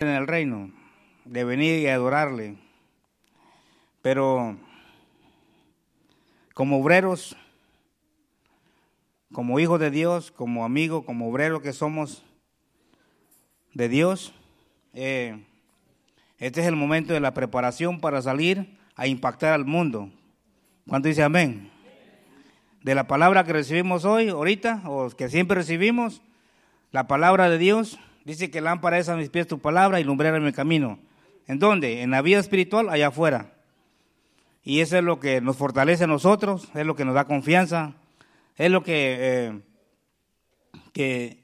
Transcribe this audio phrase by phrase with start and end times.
[0.00, 0.70] en el reino,
[1.26, 2.56] de venir y adorarle.
[4.00, 4.56] Pero
[6.54, 7.36] como obreros,
[9.30, 12.24] como hijos de Dios, como amigos, como obreros que somos
[13.74, 14.32] de Dios,
[14.94, 15.44] eh,
[16.38, 20.10] este es el momento de la preparación para salir a impactar al mundo.
[20.88, 21.70] ¿Cuánto dice amén?
[22.82, 26.22] De la palabra que recibimos hoy, ahorita, o que siempre recibimos,
[26.90, 30.36] la palabra de Dios, dice que lámpara es a mis pies tu palabra y lumbrera
[30.36, 30.98] en mi camino.
[31.46, 32.02] ¿En dónde?
[32.02, 33.52] En la vida espiritual, allá afuera.
[34.62, 37.94] Y eso es lo que nos fortalece a nosotros, es lo que nos da confianza,
[38.56, 39.60] es lo que, eh,
[40.92, 41.40] que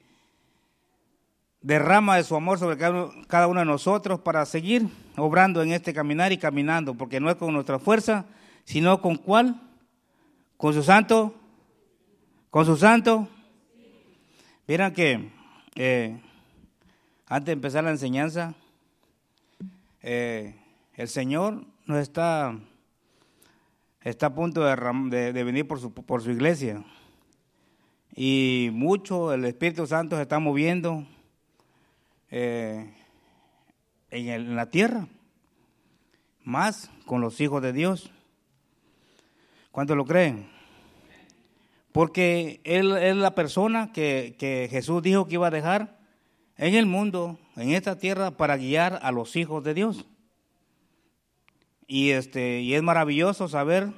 [1.62, 6.30] derrama de su amor sobre cada uno de nosotros para seguir obrando en este caminar
[6.30, 8.26] y caminando, porque no es con nuestra fuerza,
[8.64, 9.60] sino con cuál?
[10.56, 11.34] Con su santo,
[12.50, 13.28] con su santo.
[14.68, 15.30] Vieran que
[15.74, 16.20] eh,
[17.28, 18.54] antes de empezar la enseñanza,
[20.00, 20.54] eh,
[20.94, 22.56] el Señor nos está,
[24.00, 26.84] está a punto de, de, venir por su, por su iglesia.
[28.14, 31.04] Y mucho el Espíritu Santo se está moviendo
[32.30, 32.94] eh,
[34.10, 35.08] en, la tierra,
[36.44, 38.12] más con los hijos de Dios.
[39.72, 40.48] ¿Cuántos lo creen?
[41.90, 45.95] Porque Él es la persona que Jesús dijo que iba a dejar
[46.58, 50.06] en el mundo, en esta tierra, para guiar a los hijos de Dios.
[51.86, 53.92] Y, este, y es maravilloso saber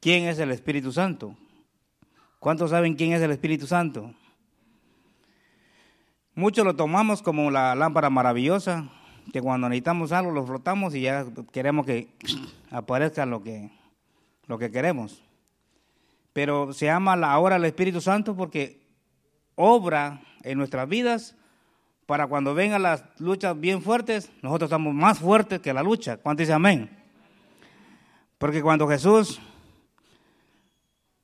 [0.00, 1.36] quién es el Espíritu Santo.
[2.38, 4.14] ¿Cuántos saben quién es el Espíritu Santo?
[6.34, 8.90] Muchos lo tomamos como la lámpara maravillosa,
[9.32, 12.08] que cuando necesitamos algo lo frotamos y ya queremos que
[12.70, 13.70] aparezca lo que,
[14.46, 15.22] lo que queremos.
[16.32, 18.82] Pero se llama ahora el Espíritu Santo porque
[19.54, 21.34] obra en nuestras vidas
[22.06, 26.16] para cuando vengan las luchas bien fuertes, nosotros estamos más fuertes que la lucha.
[26.16, 26.88] ¿Cuánto dice amén?
[28.38, 29.40] Porque cuando Jesús,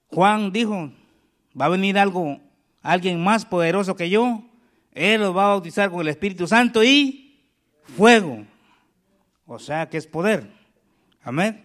[0.08, 0.90] Juan dijo,
[1.58, 2.40] va a venir algo,
[2.82, 4.42] alguien más poderoso que yo,
[4.90, 7.40] Él los va a bautizar con el Espíritu Santo y
[7.96, 8.44] fuego.
[9.46, 10.50] O sea que es poder.
[11.22, 11.64] Amén.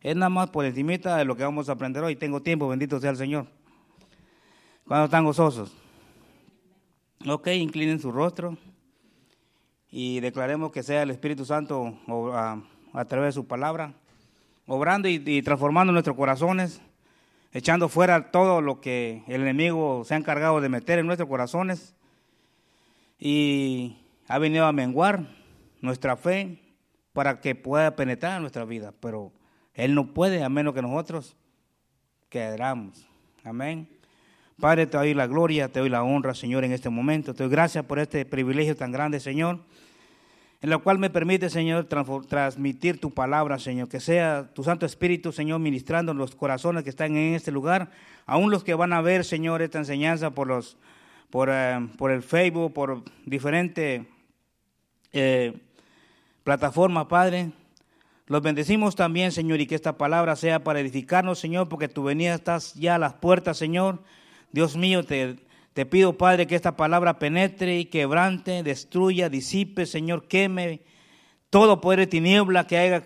[0.00, 2.16] Es nada más por encimita de lo que vamos a aprender hoy.
[2.16, 3.46] Tengo tiempo, bendito sea el Señor.
[4.86, 5.72] Cuando están gozosos.
[7.28, 8.56] Ok, inclinen su rostro
[9.90, 11.98] y declaremos que sea el Espíritu Santo
[12.32, 13.94] a, través de su palabra,
[14.68, 16.80] obrando y, transformando nuestros corazones,
[17.52, 21.96] echando fuera todo lo que el enemigo se ha encargado de meter en nuestros corazones
[23.18, 23.96] y
[24.28, 25.26] ha venido a menguar
[25.80, 26.60] nuestra fe
[27.12, 29.32] para que pueda penetrar en nuestra vida, pero
[29.74, 31.34] Él no puede a menos que nosotros
[32.28, 33.04] quedamos.
[33.42, 33.95] Amén.
[34.58, 37.34] Padre, te doy la gloria, te doy la honra, Señor, en este momento.
[37.34, 39.58] Te doy gracias por este privilegio tan grande, Señor,
[40.62, 41.86] en lo cual me permite, Señor,
[42.26, 43.90] transmitir tu palabra, Señor.
[43.90, 47.90] Que sea tu Santo Espíritu, Señor, ministrando en los corazones que están en este lugar,
[48.24, 50.78] aún los que van a ver, Señor, esta enseñanza por, los,
[51.28, 54.06] por, eh, por el Facebook, por diferentes
[55.12, 55.52] eh,
[56.44, 57.50] plataformas, Padre.
[58.26, 62.34] Los bendecimos también, Señor, y que esta palabra sea para edificarnos, Señor, porque tu venida
[62.34, 64.00] estás ya a las puertas, Señor.
[64.52, 65.36] Dios mío, te,
[65.76, 70.80] te pido, Padre, que esta palabra penetre y quebrante, destruya, disipe, Señor, queme
[71.50, 73.02] todo poder de tiniebla que haya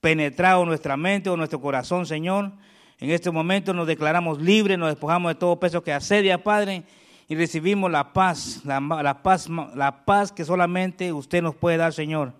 [0.00, 2.52] penetrado nuestra mente o nuestro corazón, Señor.
[2.98, 6.84] En este momento nos declaramos libres, nos despojamos de todo peso que asedia, Padre,
[7.28, 11.92] y recibimos la paz, la, la, paz, la paz que solamente usted nos puede dar,
[11.92, 12.32] Señor.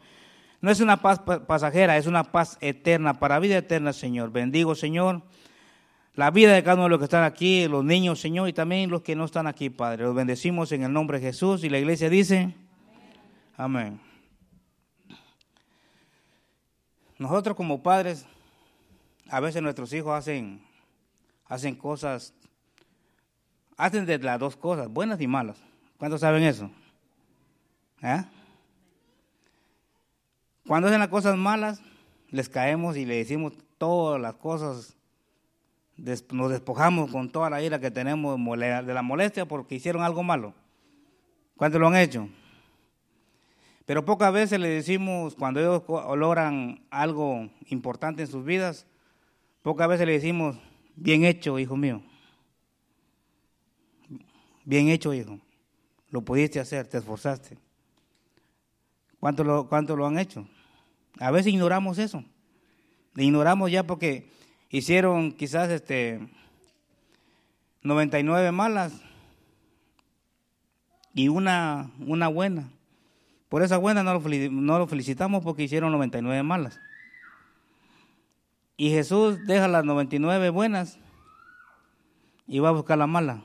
[0.63, 4.33] No es una paz pasajera, es una paz eterna, para vida eterna, Señor.
[4.33, 5.23] Bendigo, Señor
[6.17, 8.89] la vida de cada uno de los que están aquí, los niños, Señor, y también
[8.89, 10.05] los que no están aquí, Padre.
[10.05, 12.55] Los bendecimos en el nombre de Jesús y la iglesia dice,
[13.55, 14.01] amén.
[17.19, 18.27] Nosotros como padres,
[19.29, 20.63] a veces nuestros hijos hacen,
[21.47, 22.33] hacen cosas,
[23.77, 25.59] hacen de las dos cosas, buenas y malas.
[25.99, 26.71] ¿Cuántos saben eso?
[28.03, 28.25] ¿Eh?
[30.67, 31.83] Cuando hacen las cosas malas,
[32.31, 34.96] les caemos y le decimos todas las cosas
[35.97, 40.55] nos despojamos con toda la ira que tenemos de la molestia porque hicieron algo malo.
[41.57, 42.29] ¿Cuántos lo han hecho?
[43.87, 45.83] Pero pocas veces le decimos, cuando ellos
[46.19, 48.87] logran algo importante en sus vidas,
[49.63, 50.57] pocas veces le decimos,
[50.97, 52.03] bien hecho, hijo mío.
[54.65, 55.39] Bien hecho, hijo.
[56.11, 57.57] Lo pudiste hacer, te esforzaste.
[59.21, 60.47] ¿Cuánto lo, cuánto lo han hecho?
[61.19, 62.25] A veces ignoramos eso.
[63.17, 64.29] Ignoramos ya porque
[64.71, 66.21] hicieron quizás este
[67.83, 69.01] 99 malas
[71.15, 72.69] y una, una buena.
[73.49, 74.21] Por esa buena no lo,
[74.51, 76.79] no lo felicitamos porque hicieron 99 malas.
[78.77, 80.99] Y Jesús deja las 99 buenas
[82.47, 83.43] y va a buscar la mala.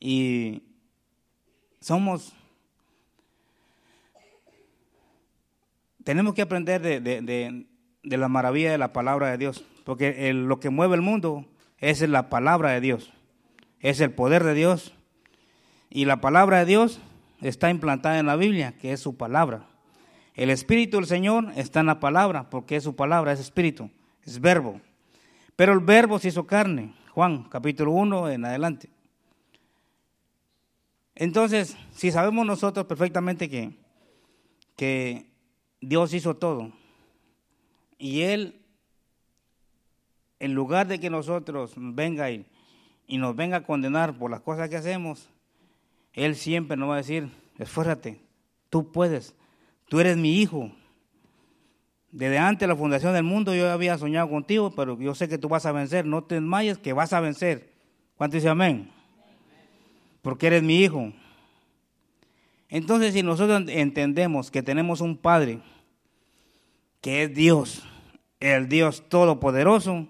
[0.00, 0.62] Y
[1.80, 2.32] somos,
[6.02, 7.66] tenemos que aprender de, de, de,
[8.02, 11.46] la maravilla de la palabra de Dios, porque lo que mueve el mundo
[11.78, 13.12] es la palabra de Dios,
[13.80, 14.94] es el poder de Dios.
[15.88, 17.00] Y la palabra de Dios
[17.40, 19.66] está implantada en la Biblia, que es su palabra.
[20.34, 23.90] El Espíritu del Señor está en la palabra, porque es su palabra, es Espíritu,
[24.24, 24.80] es verbo.
[25.56, 28.88] Pero el verbo se hizo carne, Juan capítulo 1 en adelante.
[31.14, 33.76] Entonces, si sabemos nosotros perfectamente que,
[34.76, 35.26] que
[35.80, 36.72] Dios hizo todo,
[38.00, 38.60] y Él,
[40.40, 42.44] en lugar de que nosotros venga y,
[43.06, 45.28] y nos venga a condenar por las cosas que hacemos,
[46.12, 48.20] Él siempre nos va a decir, esfuérzate,
[48.70, 49.36] tú puedes,
[49.90, 50.70] Tú eres mi hijo.
[52.12, 55.36] Desde antes de la fundación del mundo yo había soñado contigo, pero yo sé que
[55.36, 56.06] tú vas a vencer.
[56.06, 57.72] No te desmayes, que vas a vencer.
[58.16, 58.88] ¿Cuánto dice amén?
[60.22, 61.12] Porque eres mi hijo.
[62.68, 65.58] Entonces, si nosotros entendemos que tenemos un Padre,
[67.00, 67.82] que es Dios,
[68.40, 70.08] el Dios Todopoderoso,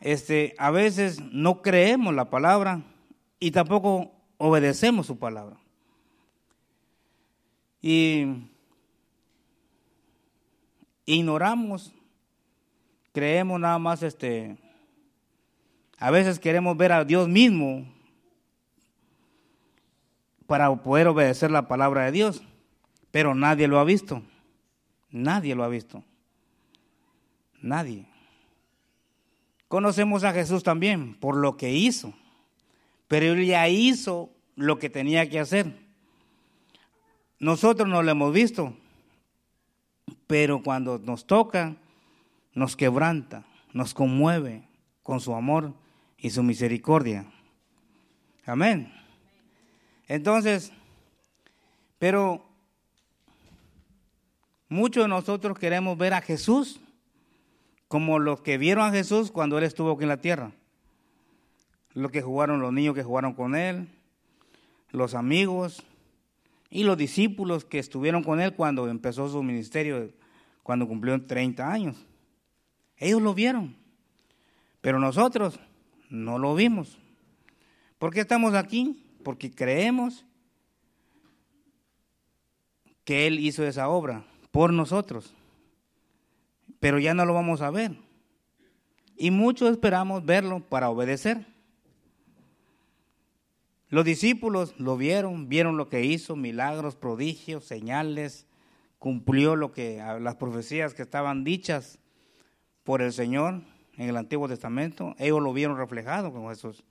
[0.00, 2.82] este, a veces no creemos la palabra
[3.38, 5.56] y tampoco obedecemos su palabra.
[7.80, 8.26] Y
[11.04, 11.92] ignoramos,
[13.12, 14.56] creemos nada más, este,
[15.98, 17.86] a veces queremos ver a Dios mismo
[20.46, 22.42] para poder obedecer la palabra de Dios,
[23.10, 24.22] pero nadie lo ha visto,
[25.10, 26.02] nadie lo ha visto,
[27.62, 28.06] nadie.
[29.68, 32.12] Conocemos a Jesús también por lo que hizo,
[33.08, 35.74] pero él ya hizo lo que tenía que hacer.
[37.38, 38.76] Nosotros no lo hemos visto,
[40.26, 41.76] pero cuando nos toca,
[42.54, 44.68] nos quebranta, nos conmueve
[45.02, 45.72] con su amor
[46.18, 47.24] y su misericordia.
[48.44, 48.92] Amén.
[50.06, 50.72] Entonces,
[51.98, 52.44] pero
[54.68, 56.80] muchos de nosotros queremos ver a Jesús
[57.92, 60.52] como los que vieron a Jesús cuando Él estuvo aquí en la tierra.
[61.92, 63.86] Los que jugaron, los niños que jugaron con Él,
[64.92, 65.84] los amigos,
[66.70, 70.10] y los discípulos que estuvieron con él cuando empezó su ministerio,
[70.62, 72.06] cuando cumplió 30 años.
[72.96, 73.76] Ellos lo vieron,
[74.80, 75.60] pero nosotros
[76.08, 76.96] no lo vimos.
[77.98, 79.04] ¿Por qué estamos aquí?
[79.22, 80.24] Porque creemos
[83.04, 85.34] que Él hizo esa obra por nosotros,
[86.82, 87.92] pero ya no lo vamos a ver.
[89.16, 91.46] Y muchos esperamos verlo para obedecer.
[93.88, 98.48] Los discípulos lo vieron, vieron lo que hizo, milagros, prodigios, señales,
[98.98, 102.00] cumplió lo que las profecías que estaban dichas
[102.82, 103.62] por el Señor
[103.96, 106.82] en el Antiguo Testamento, ellos lo vieron reflejado con Jesús.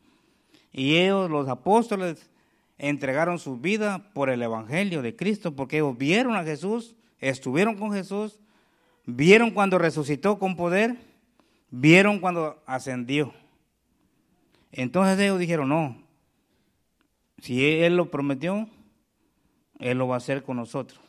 [0.71, 2.29] Y ellos, los apóstoles,
[2.77, 7.91] entregaron su vida por el Evangelio de Cristo, porque ellos vieron a Jesús, estuvieron con
[7.91, 8.39] Jesús,
[9.05, 10.97] vieron cuando resucitó con poder,
[11.69, 13.33] vieron cuando ascendió.
[14.71, 16.01] Entonces ellos dijeron, no,
[17.39, 18.69] si Él lo prometió,
[19.79, 20.99] Él lo va a hacer con nosotros.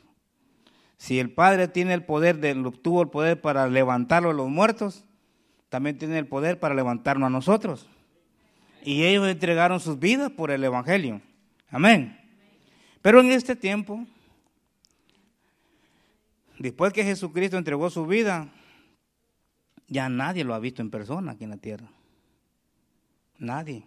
[0.96, 5.04] Si el Padre tiene el poder, de, tuvo el poder para levantarlo a los muertos,
[5.68, 7.88] también tiene el poder para levantarnos a nosotros.
[8.84, 11.20] Y ellos entregaron sus vidas por el Evangelio.
[11.70, 12.18] Amén.
[13.00, 14.06] Pero en este tiempo,
[16.62, 18.48] después que Jesucristo entregó su vida,
[19.88, 21.88] ya nadie lo ha visto en persona aquí en la tierra.
[23.36, 23.84] Nadie.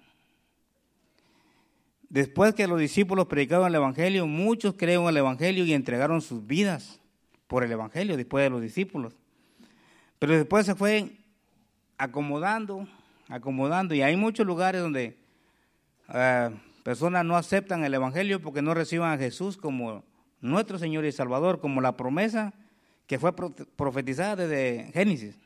[2.10, 7.00] Después que los discípulos predicaron el Evangelio, muchos creyeron el Evangelio y entregaron sus vidas
[7.48, 9.14] por el Evangelio después de los discípulos.
[10.20, 11.16] Pero después se fue
[11.98, 12.86] acomodando,
[13.30, 15.18] acomodando, y hay muchos lugares donde
[16.14, 16.50] eh,
[16.84, 20.04] personas no aceptan el Evangelio porque no reciban a Jesús como
[20.42, 22.54] nuestro Señor y Salvador, como la promesa
[23.08, 25.38] que fue profetizada desde Génesis.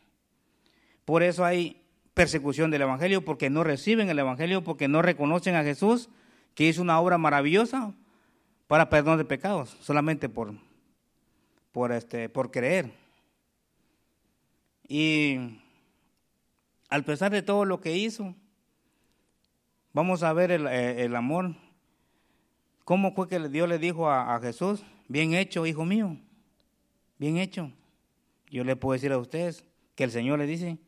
[1.06, 1.82] Por eso hay
[2.14, 6.10] persecución del Evangelio, porque no reciben el Evangelio, porque no reconocen a Jesús
[6.54, 7.94] que hizo una obra maravillosa
[8.68, 10.54] para perdón de pecados, solamente por,
[11.72, 12.92] por, este, por creer.
[14.88, 15.38] Y
[16.90, 18.36] al pesar de todo lo que hizo,
[19.94, 21.56] vamos a ver el, eh, amor.
[22.84, 24.84] ¿Cómo fue que Dios le dijo a, a Jesús?
[25.08, 26.18] Bien hecho, hijo mío,
[27.20, 27.72] bien hecho.
[28.50, 29.64] Yo le puedo decir a ustedes
[29.96, 30.80] que el Señor le dice,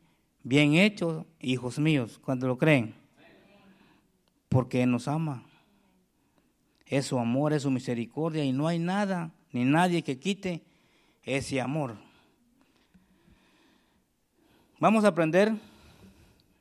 [0.42, 2.94] bien hecho, hijos míos, cuando lo creen,
[4.48, 5.44] porque nos ama.
[6.86, 10.62] es su amor, es su misericordia y no hay nada ni nadie que quite
[11.22, 11.96] ese amor.
[14.80, 15.54] Vamos a aprender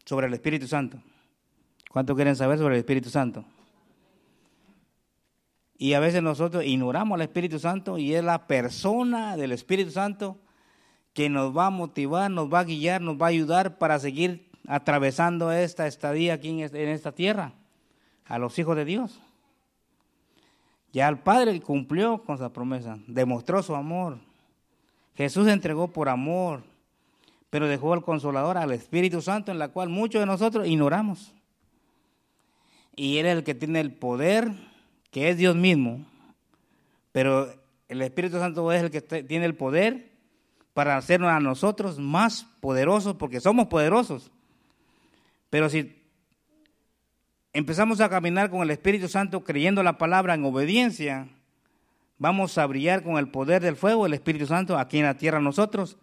[0.06, 1.02] sobre el Espíritu Santo.
[1.90, 3.44] ¿Cuánto quieren saber sobre el Espíritu Santo?
[5.82, 10.38] Y a veces nosotros ignoramos al Espíritu Santo y es la persona del Espíritu Santo
[11.12, 14.48] que nos va a motivar, nos va a guiar, nos va a ayudar para seguir
[14.68, 17.54] atravesando esta estadía aquí en esta tierra,
[18.26, 19.20] a los hijos de Dios.
[20.94, 24.20] Ya el Padre cumplió con su promesa, demostró su amor.
[25.16, 26.62] Jesús entregó por amor,
[27.50, 31.34] pero dejó al Consolador, al Espíritu Santo, en la cual muchos de nosotros ignoramos.
[32.96, 34.52] Y Él es el que tiene el poder,
[35.12, 36.06] que es Dios mismo,
[37.12, 37.54] pero
[37.88, 40.12] el Espíritu Santo es el que tiene el poder
[40.74, 44.32] para hacernos a nosotros más poderosos, porque somos poderosos.
[45.50, 46.02] Pero si
[47.52, 51.28] empezamos a caminar con el Espíritu Santo creyendo la palabra en obediencia,
[52.18, 55.42] vamos a brillar con el poder del fuego, el Espíritu Santo, aquí en la tierra
[55.42, 55.98] nosotros,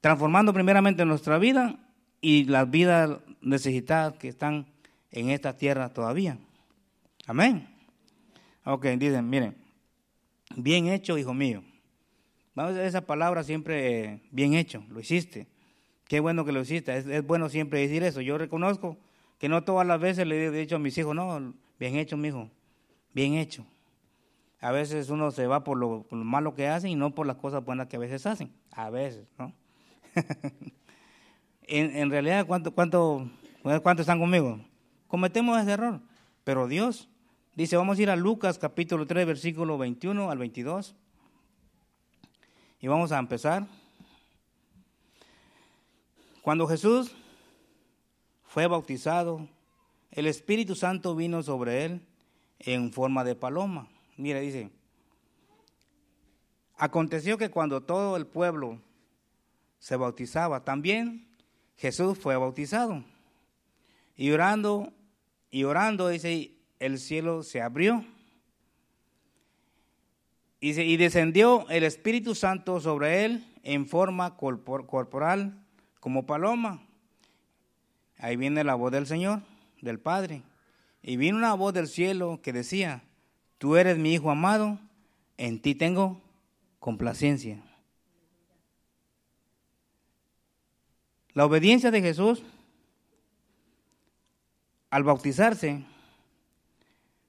[0.00, 1.76] transformando primeramente nuestra vida
[2.20, 4.66] y las vidas necesitadas que están
[5.12, 6.38] en esta tierra todavía.
[7.26, 7.73] Amén.
[8.64, 9.56] Ok, dicen, miren,
[10.56, 11.62] bien hecho, hijo mío.
[12.54, 15.48] Vamos a esa palabra siempre, eh, bien hecho, lo hiciste.
[16.06, 16.96] Qué bueno que lo hiciste.
[16.96, 18.20] Es, bueno siempre decir eso.
[18.20, 18.96] Yo reconozco
[19.38, 22.28] que no todas las veces le he dicho a mis hijos, no, bien hecho, mi
[22.28, 22.50] hijo,
[23.12, 23.66] bien hecho.
[24.60, 27.62] A veces uno se va por lo, malo que hacen y no por las cosas
[27.64, 28.50] buenas que a veces hacen.
[28.70, 29.52] A veces, ¿no?
[31.64, 33.28] en, realidad, ¿cuánto, cuánto,
[33.82, 34.58] ¿cuánto están conmigo?
[35.06, 36.00] Cometemos ese error.
[36.44, 37.10] Pero Dios
[37.54, 40.94] dice, vamos a ir a Lucas capítulo 3, versículo 21 al 22.
[42.80, 43.66] Y vamos a empezar.
[46.42, 47.14] Cuando Jesús
[48.42, 49.48] fue bautizado,
[50.10, 52.00] el Espíritu Santo vino sobre él
[52.58, 53.88] en forma de paloma.
[54.16, 54.70] Mira, dice,
[56.76, 58.80] aconteció que cuando todo el pueblo
[59.78, 61.26] se bautizaba, también
[61.76, 63.04] Jesús fue bautizado.
[64.16, 64.92] Y orando,
[65.50, 66.52] y orando, dice,
[66.84, 68.04] el cielo se abrió.
[70.60, 75.62] Y descendió el Espíritu Santo sobre él en forma corporal
[76.00, 76.82] como paloma.
[78.18, 79.42] Ahí viene la voz del Señor,
[79.82, 80.42] del Padre.
[81.02, 83.02] Y vino una voz del cielo que decía,
[83.58, 84.78] tú eres mi Hijo amado,
[85.36, 86.22] en ti tengo
[86.78, 87.62] complacencia.
[91.34, 92.42] La obediencia de Jesús
[94.88, 95.84] al bautizarse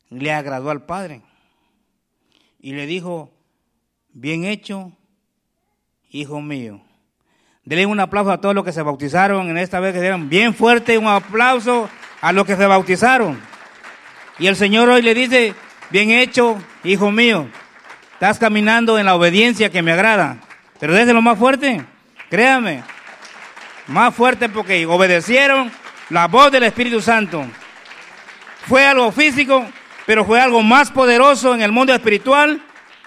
[0.10, 1.22] le agradó al Padre
[2.60, 3.32] y le dijo,
[4.12, 4.92] bien hecho,
[6.10, 6.82] hijo mío.
[7.64, 10.54] Denle un aplauso a todos los que se bautizaron en esta vez, que dieron bien
[10.54, 11.90] fuerte un aplauso
[12.22, 13.40] a los que se bautizaron.
[14.40, 15.56] Y el Señor hoy le dice,
[15.90, 17.48] bien hecho, hijo mío,
[18.14, 20.38] estás caminando en la obediencia que me agrada.
[20.80, 21.84] Pero lo más fuerte,
[22.30, 22.84] créame,
[23.88, 25.72] más fuerte porque obedecieron
[26.10, 27.46] la voz del Espíritu Santo.
[28.68, 29.66] Fue algo físico,
[30.06, 32.62] pero fue algo más poderoso en el mundo espiritual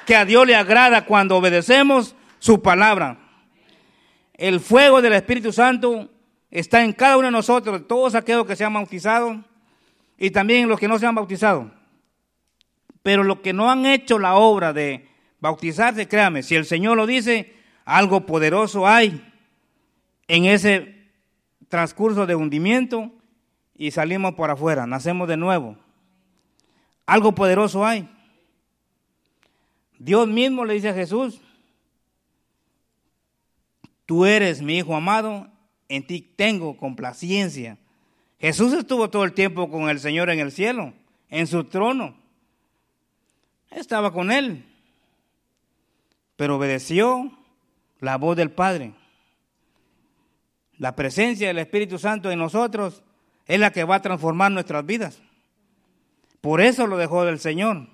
[0.07, 3.19] que a Dios le agrada cuando obedecemos su palabra.
[4.35, 6.11] El fuego del Espíritu Santo
[6.50, 9.45] está en cada uno de nosotros, todos aquellos que se han bautizado
[10.17, 11.71] y también los que no se han bautizado.
[13.02, 15.09] Pero los que no han hecho la obra de
[15.40, 19.25] bautizarse, créame, si el Señor lo dice, algo poderoso hay
[20.26, 21.11] en ese
[21.69, 23.12] transcurso de hundimiento
[23.75, 25.76] y salimos por afuera, nacemos de nuevo.
[27.09, 28.07] Algo poderoso hay.
[29.99, 31.41] Dios mismo le dice a Jesús,
[34.05, 35.49] tú eres mi hijo amado,
[35.88, 37.79] en ti tengo complacencia.
[38.38, 40.93] Jesús estuvo todo el tiempo con el Señor en el cielo,
[41.31, 42.15] en su trono.
[43.71, 44.67] Estaba con él,
[46.37, 47.33] pero obedeció
[48.00, 48.93] la voz del Padre.
[50.77, 53.03] La presencia del Espíritu Santo en nosotros
[53.47, 55.23] es la que va a transformar nuestras vidas.
[56.49, 57.88] Por eso lo dejó del Señor.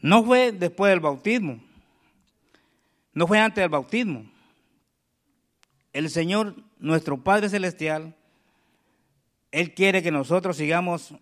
[0.00, 1.58] No fue después del bautismo.
[3.12, 4.26] No fue antes del bautismo
[5.96, 8.14] el Señor, nuestro Padre Celestial,
[9.50, 11.14] Él quiere que nosotros sigamos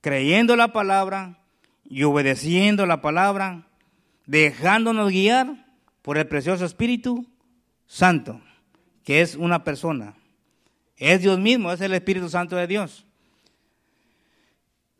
[0.00, 1.40] creyendo la palabra
[1.84, 3.66] y obedeciendo la palabra,
[4.26, 5.66] dejándonos guiar
[6.02, 7.26] por el precioso Espíritu
[7.88, 8.40] Santo,
[9.02, 10.14] que es una persona.
[10.96, 13.04] Es Dios mismo, es el Espíritu Santo de Dios.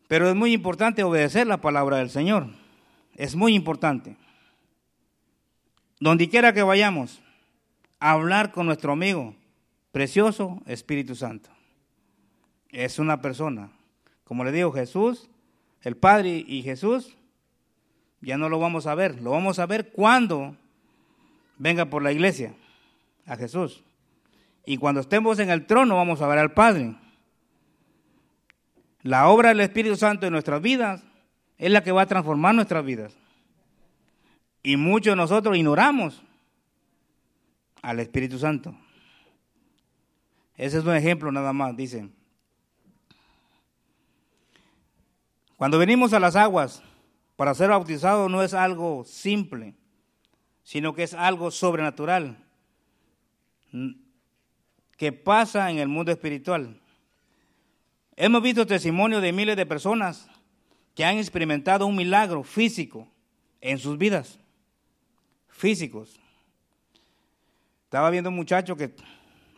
[0.07, 2.47] Pero es muy importante obedecer la palabra del Señor.
[3.15, 4.15] Es muy importante.
[5.99, 7.21] Donde quiera que vayamos,
[7.99, 9.35] hablar con nuestro amigo,
[9.91, 11.49] precioso Espíritu Santo.
[12.69, 13.71] Es una persona.
[14.23, 15.29] Como le digo, Jesús
[15.83, 17.15] el Padre y Jesús,
[18.21, 19.21] ya no lo vamos a ver.
[19.21, 20.55] Lo vamos a ver cuando
[21.57, 22.53] venga por la iglesia
[23.25, 23.83] a Jesús.
[24.65, 26.95] Y cuando estemos en el trono vamos a ver al Padre.
[29.03, 31.03] La obra del Espíritu Santo en nuestras vidas
[31.57, 33.13] es la que va a transformar nuestras vidas.
[34.63, 36.23] Y muchos de nosotros ignoramos
[37.81, 38.73] al Espíritu Santo.
[40.55, 42.15] Ese es un ejemplo nada más, dicen.
[45.57, 46.81] Cuando venimos a las aguas
[47.35, 49.75] para ser bautizados no es algo simple,
[50.63, 52.37] sino que es algo sobrenatural
[54.95, 56.79] que pasa en el mundo espiritual.
[58.15, 60.27] Hemos visto testimonios de miles de personas
[60.93, 63.07] que han experimentado un milagro físico
[63.59, 64.39] en sus vidas,
[65.47, 66.19] físicos.
[67.85, 68.93] Estaba viendo un muchacho que,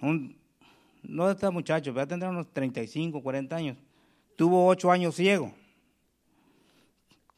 [0.02, 0.38] un,
[1.04, 3.78] no está muchacho, va a tener unos 35, 40 años,
[4.38, 5.54] tuvo ocho años ciego,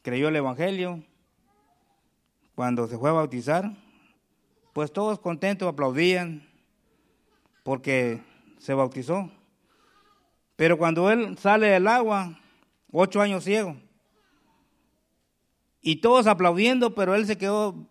[0.02, 1.02] creyó el Evangelio,
[2.54, 3.72] cuando se fue a bautizar,
[4.72, 6.48] pues todos contentos aplaudían
[7.64, 8.20] porque
[8.58, 9.30] se bautizó.
[10.58, 12.36] Pero cuando él sale del agua,
[12.90, 13.76] ocho años ciego,
[15.80, 17.86] y todos aplaudiendo, pero él se quedó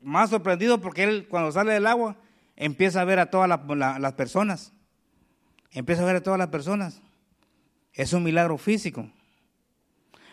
[0.00, 2.16] más sorprendido porque él cuando sale del agua
[2.56, 4.72] empieza a ver a todas las personas.
[5.70, 7.02] Empieza a ver a todas las personas.
[7.92, 9.10] Es un milagro físico.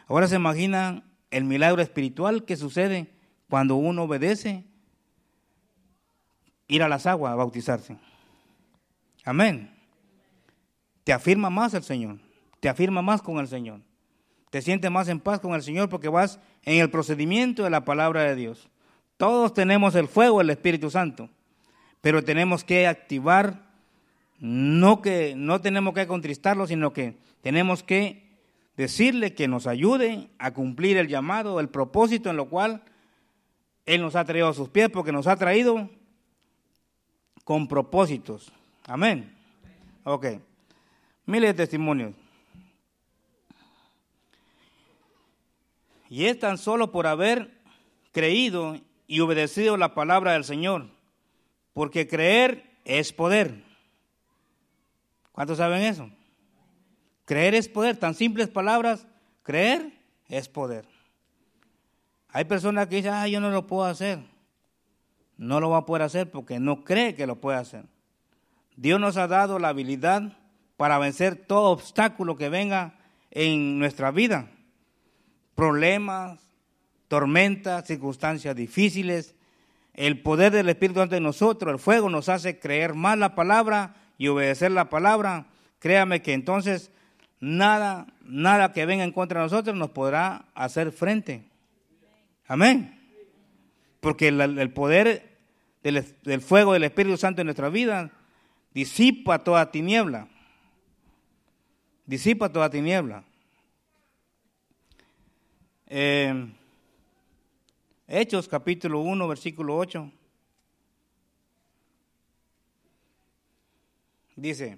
[0.07, 3.13] Ahora se imagina el milagro espiritual que sucede
[3.49, 4.63] cuando uno obedece
[6.69, 7.97] ir a las aguas a bautizarse.
[9.25, 9.74] Amén
[11.05, 12.17] te afirma más el Señor,
[12.59, 13.79] te afirma más con el Señor.
[14.49, 17.85] Te sientes más en paz con el Señor porque vas en el procedimiento de la
[17.85, 18.69] palabra de Dios.
[19.17, 21.29] Todos tenemos el fuego del Espíritu Santo,
[22.01, 23.69] pero tenemos que activar,
[24.39, 28.23] no que no tenemos que contristarlo, sino que tenemos que
[28.77, 32.81] decirle que nos ayude a cumplir el llamado, el propósito en lo cual
[33.85, 35.89] Él nos ha traído a sus pies, porque nos ha traído
[37.43, 38.51] con propósitos.
[38.87, 39.33] Amén.
[40.03, 40.25] Ok.
[41.25, 42.13] Miles de testimonios.
[46.09, 47.51] Y es tan solo por haber
[48.11, 50.87] creído y obedecido la palabra del Señor,
[51.73, 53.63] porque creer es poder.
[55.31, 56.09] ¿Cuántos saben eso?
[57.25, 59.07] Creer es poder, tan simples palabras,
[59.43, 59.91] creer
[60.29, 60.87] es poder.
[62.29, 64.19] Hay personas que dicen, ah, yo no lo puedo hacer.
[65.37, 67.85] No lo va a poder hacer porque no cree que lo puede hacer.
[68.75, 70.37] Dios nos ha dado la habilidad
[70.77, 72.93] para vencer todo obstáculo que venga
[73.31, 74.47] en nuestra vida.
[75.55, 76.39] Problemas,
[77.07, 79.35] tormentas, circunstancias difíciles.
[79.93, 83.95] El poder del Espíritu Santo en nosotros, el fuego, nos hace creer más la palabra
[84.17, 85.47] y obedecer la palabra.
[85.79, 86.91] Créame que entonces
[87.39, 91.45] nada, nada que venga en contra de nosotros nos podrá hacer frente.
[92.47, 92.99] Amén.
[94.01, 95.37] Porque el, poder
[95.83, 98.11] del, del fuego del Espíritu Santo en nuestra vida
[98.73, 100.27] disipa toda tiniebla
[102.05, 103.23] disipa toda tiniebla.
[105.87, 106.51] Eh,
[108.07, 110.11] Hechos capítulo 1, versículo 8.
[114.35, 114.77] Dice,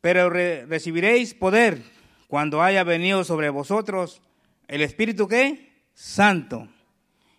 [0.00, 1.82] pero recibiréis poder
[2.28, 4.22] cuando haya venido sobre vosotros
[4.68, 6.68] el Espíritu que Santo.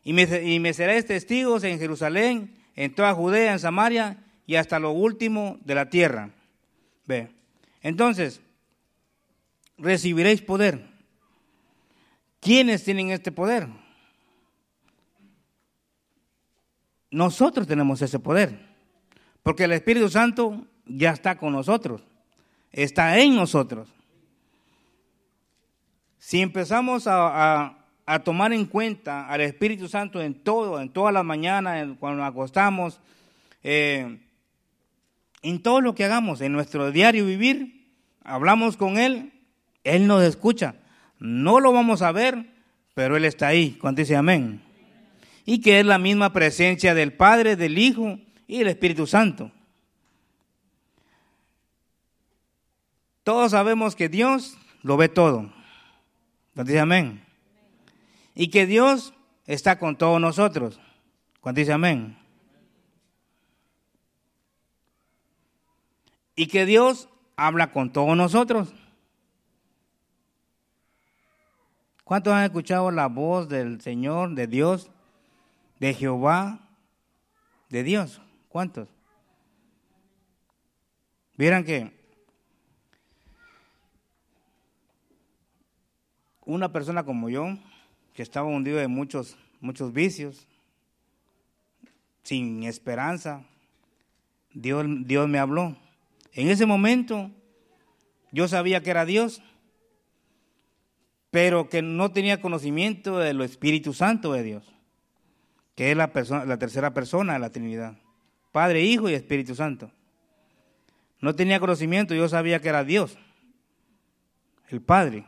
[0.04, 4.80] Y me, y me seréis testigos en Jerusalén, en toda Judea, en Samaria y hasta
[4.80, 6.30] lo último de la tierra.
[7.06, 7.30] Ve.
[7.82, 8.42] Entonces,
[9.78, 10.86] recibiréis poder.
[12.40, 13.68] ¿Quiénes tienen este poder?
[17.12, 18.60] Nosotros tenemos ese poder.
[19.42, 22.02] Porque el Espíritu Santo ya está con nosotros.
[22.72, 23.88] Está en nosotros.
[26.18, 27.78] Si empezamos a,
[28.24, 33.00] tomar en cuenta al Espíritu Santo en todo, en todas las mañanas, cuando nos acostamos,
[33.64, 34.20] eh,
[35.46, 37.88] en todo lo que hagamos, en nuestro diario vivir,
[38.24, 39.32] hablamos con Él,
[39.84, 40.74] Él nos escucha.
[41.20, 42.52] No lo vamos a ver,
[42.96, 43.78] pero Él está ahí.
[43.80, 44.64] Cuando dice amén.
[45.46, 49.52] Y que es la misma presencia del Padre, del Hijo y del Espíritu Santo.
[53.24, 55.54] Todos sabemos que Dios lo ve todo.
[56.56, 57.24] Cuando dice amén.
[58.34, 59.14] Y que Dios
[59.46, 60.80] está con todos nosotros.
[61.40, 62.18] Cuando dice amén.
[66.36, 68.74] Y que Dios habla con todos nosotros.
[72.04, 74.92] ¿Cuántos han escuchado la voz del Señor, de Dios,
[75.80, 76.60] de Jehová,
[77.70, 78.22] de Dios?
[78.48, 78.88] ¿Cuántos?
[81.36, 81.92] Vieran que
[86.46, 87.58] una persona como yo,
[88.14, 90.48] que estaba hundido en muchos, muchos vicios,
[92.24, 93.44] sin esperanza,
[94.54, 95.76] Dios, Dios me habló.
[96.36, 97.32] En ese momento
[98.32, 99.42] yo sabía que era Dios,
[101.32, 104.76] pero que no tenía conocimiento del Espíritu Santo de Dios,
[105.76, 107.98] que es la, persona, la tercera persona de la Trinidad,
[108.52, 109.92] Padre, Hijo y Espíritu Santo.
[111.22, 113.18] No tenía conocimiento, yo sabía que era Dios,
[114.68, 115.26] el Padre.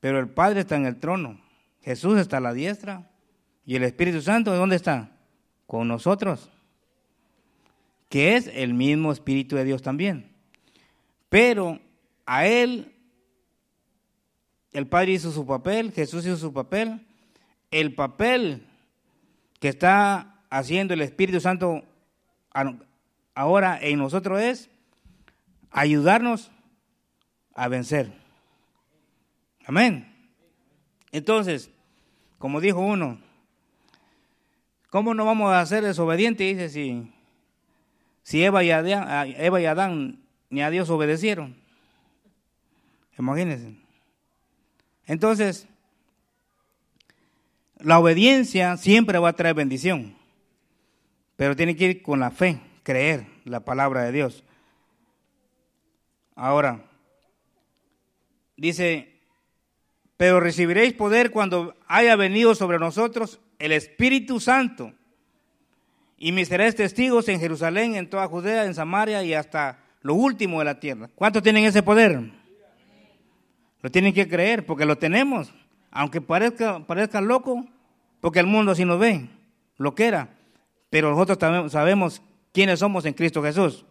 [0.00, 1.40] Pero el Padre está en el trono,
[1.80, 3.10] Jesús está a la diestra
[3.64, 5.16] y el Espíritu Santo, ¿dónde está?
[5.66, 6.51] Con nosotros,
[8.12, 10.30] que es el mismo Espíritu de Dios también.
[11.30, 11.80] Pero
[12.26, 12.94] a Él,
[14.70, 17.06] el Padre hizo su papel, Jesús hizo su papel,
[17.70, 18.66] el papel
[19.60, 21.84] que está haciendo el Espíritu Santo
[23.34, 24.68] ahora en nosotros es
[25.70, 26.50] ayudarnos
[27.54, 28.12] a vencer.
[29.64, 30.14] Amén.
[31.12, 31.70] Entonces,
[32.36, 33.22] como dijo uno,
[34.90, 36.46] ¿cómo no vamos a ser desobedientes?
[36.46, 37.10] Dice, si,
[38.22, 41.56] si Eva, y Adán, Eva y Adán ni a Dios obedecieron.
[43.18, 43.76] Imagínense.
[45.06, 45.66] Entonces,
[47.78, 50.16] la obediencia siempre va a traer bendición,
[51.36, 54.44] pero tiene que ir con la fe, creer la palabra de Dios.
[56.34, 56.84] Ahora,
[58.56, 59.20] dice,
[60.16, 64.92] pero recibiréis poder cuando haya venido sobre nosotros el Espíritu Santo.
[66.24, 70.60] Y me seréis testigos en Jerusalén, en toda Judea, en Samaria y hasta lo último
[70.60, 71.10] de la tierra.
[71.16, 72.30] ¿Cuántos tienen ese poder?
[73.80, 75.52] Lo tienen que creer porque lo tenemos.
[75.90, 77.66] Aunque parezca, parezca loco,
[78.20, 79.30] porque el mundo así nos ve,
[79.78, 80.28] lo que era.
[80.90, 83.84] Pero nosotros sabemos quiénes somos en Cristo Jesús.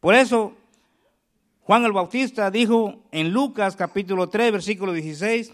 [0.00, 0.56] Por eso,
[1.60, 5.52] Juan el Bautista dijo en Lucas capítulo 3, versículo 16,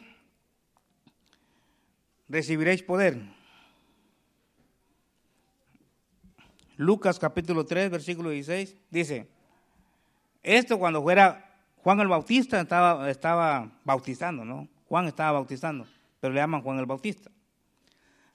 [2.30, 3.33] recibiréis poder.
[6.76, 9.28] Lucas capítulo 3, versículo 16, dice,
[10.42, 14.68] esto cuando fuera Juan el Bautista estaba, estaba bautizando, ¿no?
[14.88, 15.86] Juan estaba bautizando,
[16.20, 17.30] pero le llaman Juan el Bautista.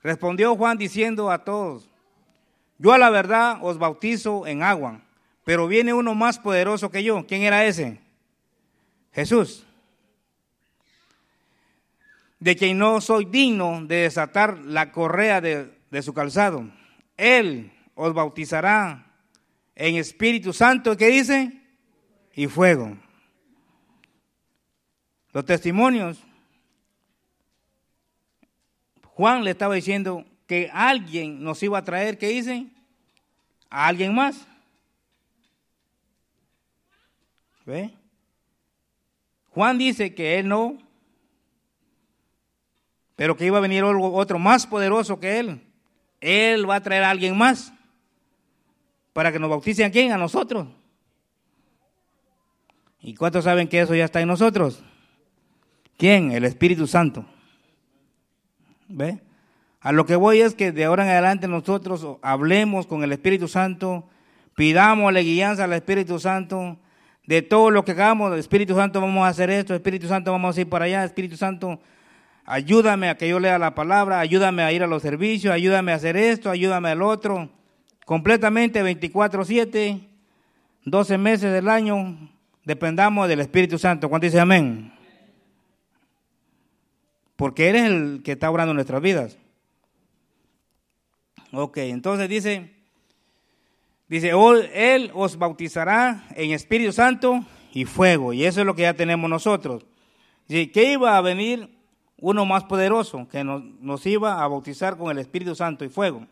[0.01, 1.89] Respondió Juan diciendo a todos,
[2.77, 5.01] yo a la verdad os bautizo en agua,
[5.43, 7.25] pero viene uno más poderoso que yo.
[7.27, 7.99] ¿Quién era ese?
[9.11, 9.65] Jesús
[12.39, 16.65] de quien no soy digno de desatar la correa de, su calzado.
[17.17, 19.05] Él os bautizará
[19.75, 21.51] en Espíritu Santo, ¿qué dice?
[22.33, 22.97] Y fuego.
[25.33, 26.17] Los testimonios.
[29.03, 32.67] Juan le estaba diciendo que alguien nos iba a traer, ¿qué dice?
[33.69, 34.47] A alguien más.
[37.65, 37.93] ¿Ve?
[39.49, 40.77] Juan dice que él no
[43.17, 45.61] pero que iba a venir otro más poderoso que él.
[46.21, 47.73] Él va a traer a alguien más
[49.19, 50.13] para que nos bautice a quién?
[50.13, 50.65] A nosotros.
[53.01, 54.81] ¿Y cuántos saben que eso ya está en nosotros?
[55.97, 56.31] ¿Quién?
[56.31, 57.25] El Espíritu Santo.
[58.87, 59.19] ¿Ve?
[59.81, 63.49] A lo que voy es que de ahora en adelante nosotros hablemos con el Espíritu
[63.49, 64.07] Santo,
[64.55, 66.77] pidamos la guianza al Espíritu Santo,
[67.27, 70.61] de todo lo que hagamos, Espíritu Santo vamos a hacer esto, Espíritu Santo vamos a
[70.61, 71.81] ir para allá, Espíritu Santo
[72.45, 75.95] ayúdame a que yo lea la palabra, ayúdame a ir a los servicios, ayúdame a
[75.95, 77.58] hacer esto, ayúdame al otro.
[78.09, 80.01] Completamente 24/7,
[80.83, 82.17] 12 meses del año,
[82.65, 84.09] dependamos del Espíritu Santo.
[84.09, 84.91] ¿Cuánto dice amén?
[87.35, 89.37] Porque Él es el que está obrando nuestras vidas.
[91.51, 92.73] Ok, entonces dice,
[94.07, 94.31] dice,
[94.73, 97.45] Él os bautizará en Espíritu Santo
[97.75, 98.33] y fuego.
[98.33, 99.85] Y eso es lo que ya tenemos nosotros.
[100.47, 101.69] ¿qué iba a venir
[102.17, 106.25] uno más poderoso que nos, iba a bautizar con el Espíritu Santo y fuego.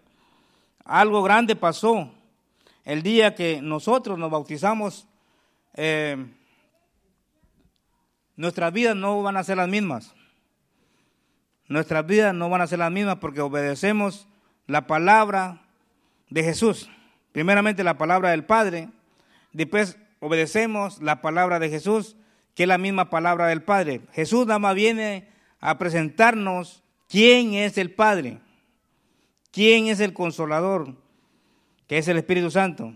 [0.88, 2.10] Algo grande pasó
[2.86, 5.06] el día que nosotros nos bautizamos.
[5.74, 6.26] Eh,
[8.38, 10.16] nuestras vidas no van a ser las mismas.
[11.68, 14.30] Nuestras vidas no van a ser las mismas porque obedecemos
[14.66, 15.62] la palabra
[16.30, 16.90] de Jesús.
[17.34, 18.88] Primeramente la palabra del Padre,
[19.52, 22.16] después obedecemos la palabra de Jesús,
[22.56, 24.04] que es la misma palabra del Padre.
[24.14, 25.28] Jesús nada más viene
[25.60, 28.40] a presentarnos quién es el Padre,
[29.52, 30.96] quién es el Consolador,
[31.88, 32.94] que es el Espíritu Santo.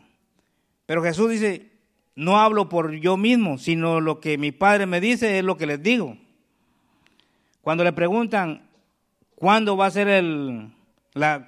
[0.85, 1.71] Pero Jesús dice,
[2.15, 5.65] no hablo por yo mismo, sino lo que mi Padre me dice es lo que
[5.65, 6.17] les digo.
[7.61, 8.67] Cuando le preguntan
[9.35, 10.73] cuándo va a ser el,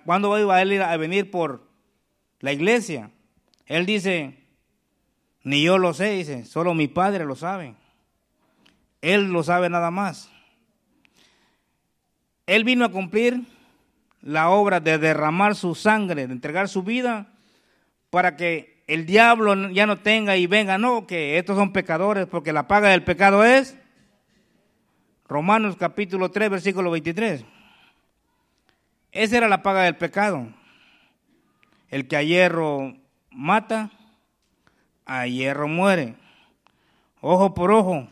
[0.05, 1.67] cuándo va a él a venir por
[2.39, 3.11] la iglesia,
[3.65, 4.37] él dice,
[5.43, 7.75] ni yo lo sé, dice, solo mi Padre lo sabe.
[9.01, 10.31] Él lo sabe nada más.
[12.45, 13.41] Él vino a cumplir
[14.23, 17.27] la obra de derramar su sangre, de entregar su vida
[18.09, 22.53] para que el diablo ya no tenga y venga, no, que estos son pecadores, porque
[22.53, 23.77] la paga del pecado es
[25.27, 27.43] Romanos capítulo 3, versículo 23.
[29.11, 30.47] Esa era la paga del pecado.
[31.89, 32.95] El que a hierro
[33.29, 33.91] mata,
[35.05, 36.15] a hierro muere.
[37.21, 38.07] Ojo por ojo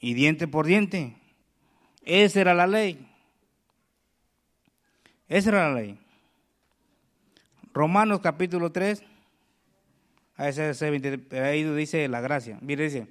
[0.00, 1.16] y diente por diente.
[2.02, 3.05] Esa era la ley.
[5.28, 5.98] Esa era la ley.
[7.72, 9.02] Romanos capítulo 3,
[10.36, 12.58] ahí dice la gracia.
[12.62, 13.06] Mire, dice,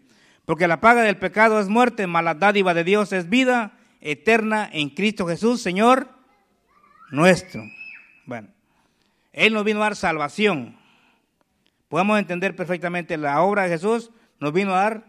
[0.46, 4.70] porque la paga del pecado es muerte, mas la dádiva de Dios es vida eterna
[4.72, 6.10] en Cristo Jesús, Señor
[7.12, 7.64] nuestro.
[8.26, 8.50] Bueno,
[9.34, 10.78] Él nos vino a dar salvación.
[11.88, 15.06] Podemos entender perfectamente la obra de Jesús, nos vino a dar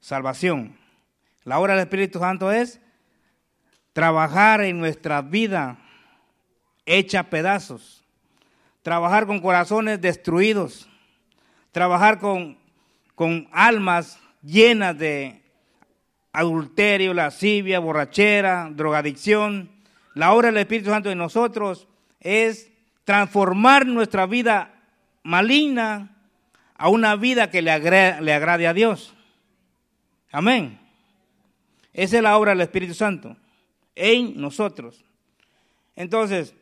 [0.00, 0.76] salvación.
[1.44, 2.80] La obra del Espíritu Santo es
[3.92, 5.78] trabajar en nuestra vida
[6.86, 8.04] hecha pedazos,
[8.82, 10.88] trabajar con corazones destruidos,
[11.72, 12.58] trabajar con,
[13.14, 15.42] con almas llenas de
[16.32, 19.70] adulterio, lascivia, borrachera, drogadicción.
[20.14, 21.88] La obra del Espíritu Santo en nosotros
[22.20, 22.70] es
[23.04, 24.74] transformar nuestra vida
[25.22, 26.16] maligna
[26.76, 27.78] a una vida que le,
[28.20, 29.14] le agrade a Dios.
[30.30, 30.80] Amén.
[31.92, 33.36] Esa es la obra del Espíritu Santo
[33.94, 35.04] en nosotros.
[35.94, 36.54] Entonces,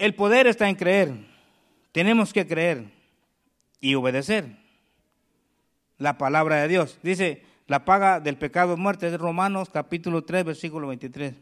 [0.00, 1.12] el poder está en creer.
[1.92, 2.90] Tenemos que creer
[3.80, 4.46] y obedecer
[5.98, 6.98] la palabra de Dios.
[7.02, 11.34] Dice, la paga del pecado es muerte, es Romanos capítulo 3, versículo 23.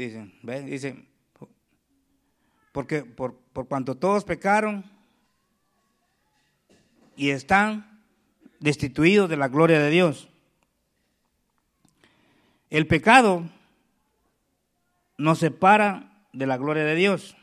[0.00, 0.64] Dicen, ¿ves?
[0.64, 1.06] Dicen,
[2.72, 4.82] porque por, por cuanto todos pecaron
[7.16, 8.00] y están
[8.60, 10.30] destituidos de la gloria de Dios.
[12.70, 13.44] El pecado
[15.18, 17.36] nos separa de la gloria de Dios.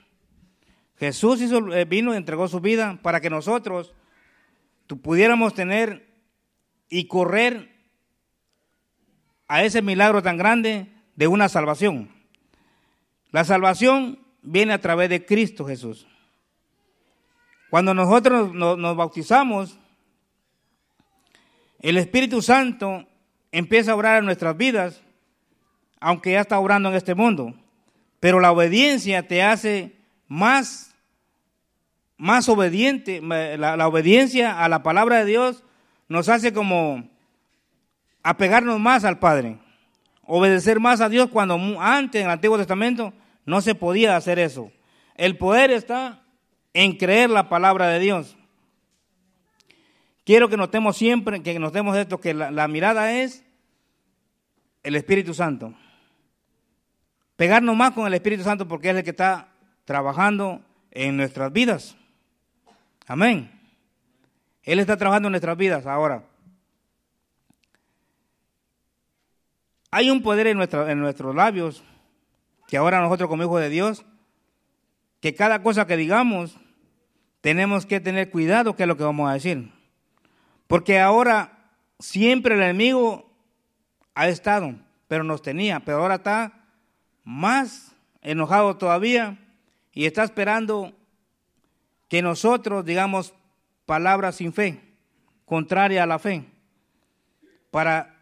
[0.97, 3.93] Jesús hizo, eh, vino y entregó su vida para que nosotros
[5.03, 6.07] pudiéramos tener
[6.89, 7.71] y correr
[9.47, 12.16] a ese milagro tan grande de una salvación.
[13.31, 16.07] La salvación viene a través de Cristo Jesús.
[17.69, 19.77] Cuando nosotros nos, bautizamos,
[21.79, 23.05] el Espíritu Santo
[23.51, 25.03] empieza a obrar en nuestras vidas,
[25.99, 27.53] aunque ya está obrando en este mundo.
[28.19, 30.95] Pero la obediencia te hace más,
[32.17, 33.21] más obediente.
[33.21, 35.63] La, la obediencia a la palabra de Dios
[36.07, 37.09] nos hace como
[38.23, 39.59] apegarnos más al Padre
[40.27, 43.13] obedecer más a Dios cuando antes en el Antiguo Testamento
[43.45, 44.71] no se podía hacer eso.
[45.15, 46.21] El poder está
[46.73, 48.37] en creer la palabra de Dios.
[50.23, 53.45] Quiero que notemos siempre, que notemos esto, que la, mirada es
[54.83, 55.73] el Espíritu Santo.
[57.37, 59.47] Pegarnos más con el Espíritu Santo porque es el que está
[59.85, 60.61] trabajando
[60.91, 61.95] en nuestras vidas.
[63.07, 63.49] Amén.
[64.63, 66.25] Él está trabajando en nuestras vidas ahora.
[69.91, 71.83] Hay un poder en, en nuestros labios,
[72.67, 74.05] que ahora nosotros como hijos de Dios,
[75.21, 76.57] que cada cosa que digamos,
[77.41, 79.71] tenemos que tener cuidado qué es lo que vamos a decir.
[80.67, 81.57] Porque ahora
[81.99, 83.31] siempre el enemigo
[84.13, 84.75] ha estado,
[85.07, 86.65] pero nos tenía, pero ahora está
[87.23, 89.37] más enojado todavía
[89.93, 90.93] y está esperando
[92.09, 93.33] que nosotros digamos
[93.85, 94.81] palabras sin fe,
[95.45, 96.45] contraria a la fe,
[97.71, 98.16] para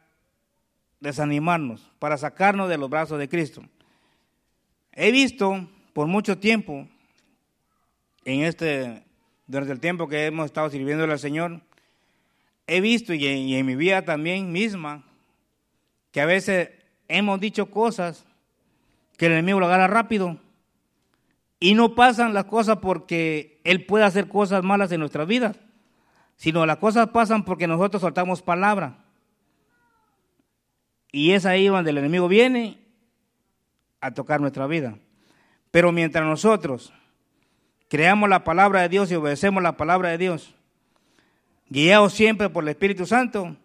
[1.05, 3.63] desanimarnos, para sacarnos de los brazos de Cristo.
[4.91, 6.87] He visto por mucho tiempo,
[8.25, 9.03] en este,
[9.45, 11.61] durante el tiempo que hemos estado sirviendo al Señor,
[12.65, 15.03] he visto y en, mi vida también misma,
[16.11, 16.71] que a veces
[17.07, 18.25] hemos dicho cosas
[19.15, 20.39] que el enemigo lo agarra rápido
[21.59, 25.59] y no pasan las cosas porque él puede hacer cosas malas en nuestras vidas,
[26.35, 29.04] sino las cosas pasan porque nosotros soltamos palabra.
[31.15, 32.77] Y es ahí donde el enemigo viene
[34.01, 34.97] a tocar nuestra vida.
[35.71, 36.91] Pero mientras nosotros
[37.87, 40.53] creamos la palabra de Dios y obedecemos la palabra de Dios,
[41.69, 43.55] guiados siempre por el Espíritu Santo,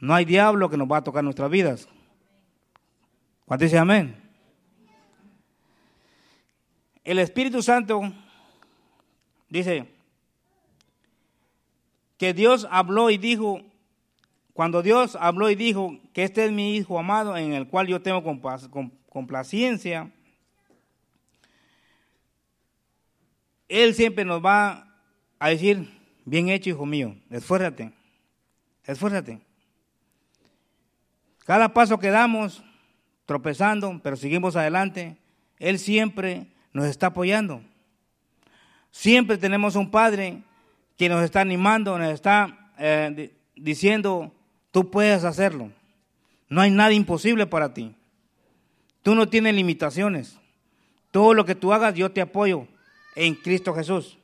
[0.00, 1.88] no hay diablo que nos va a tocar nuestras vidas.
[3.44, 4.16] ¿Cuánto dice amén?
[7.04, 8.02] el Espíritu Santo
[9.48, 9.86] dice
[12.18, 13.62] que Dios habló y dijo,
[14.60, 18.02] cuando Dios habló y dijo que este es mi Hijo amado en el cual yo
[18.02, 18.22] tengo
[19.08, 20.12] complacencia,
[23.68, 24.86] Él siempre nos va
[25.38, 25.88] a decir,
[26.26, 27.90] bien hecho, hijo mío, esfuérzate,
[28.84, 29.40] esfuérzate.
[31.46, 32.62] Cada paso que damos,
[33.24, 35.16] tropezando, pero seguimos adelante,
[35.58, 37.62] Él siempre nos está apoyando.
[38.90, 40.42] Siempre tenemos un Padre
[40.98, 44.34] que nos está animando, nos está eh, diciendo,
[44.70, 45.70] tú puedes hacerlo.
[46.48, 47.94] No hay nada imposible para ti.
[49.02, 50.38] Tú no tienes limitaciones.
[51.10, 52.66] Todo lo que tú hagas, yo te apoyo
[53.16, 54.18] en Cristo Jesús,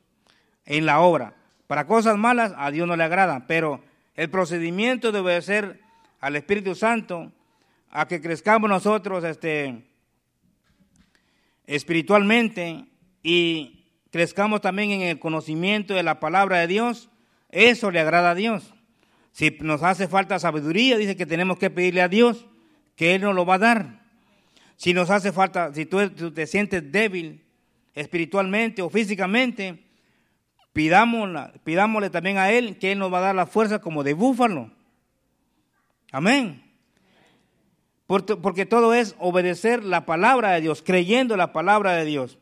[0.64, 1.34] en la obra.
[1.66, 3.82] Para cosas malas a Dios no le agrada, pero
[4.14, 5.80] el procedimiento de obedecer
[6.20, 7.32] al Espíritu Santo,
[7.90, 9.84] a que crezcamos nosotros este,
[11.66, 12.84] espiritualmente
[13.22, 17.10] y crezcamos también en el conocimiento de la palabra de Dios,
[17.50, 18.74] eso le agrada a Dios.
[19.36, 22.46] Si nos hace falta sabiduría, dice que tenemos que pedirle a Dios
[22.94, 24.00] que Él nos lo va a dar.
[24.76, 27.44] Si nos hace falta, si tú te sientes débil,
[27.92, 29.84] espiritualmente o físicamente,
[30.72, 34.70] pidámosle también a Él que Él nos va a dar la fuerza como de búfalo.
[36.12, 36.62] Amén.
[38.06, 42.38] Porque todo es obedecer la palabra de Dios, creyendo la palabra de Dios.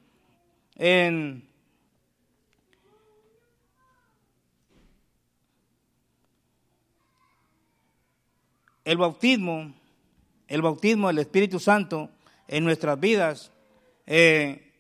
[0.76, 1.48] En
[8.84, 9.74] el bautismo,
[10.48, 12.10] el bautismo del Espíritu Santo
[12.48, 13.52] en nuestras vidas
[14.06, 14.72] eh,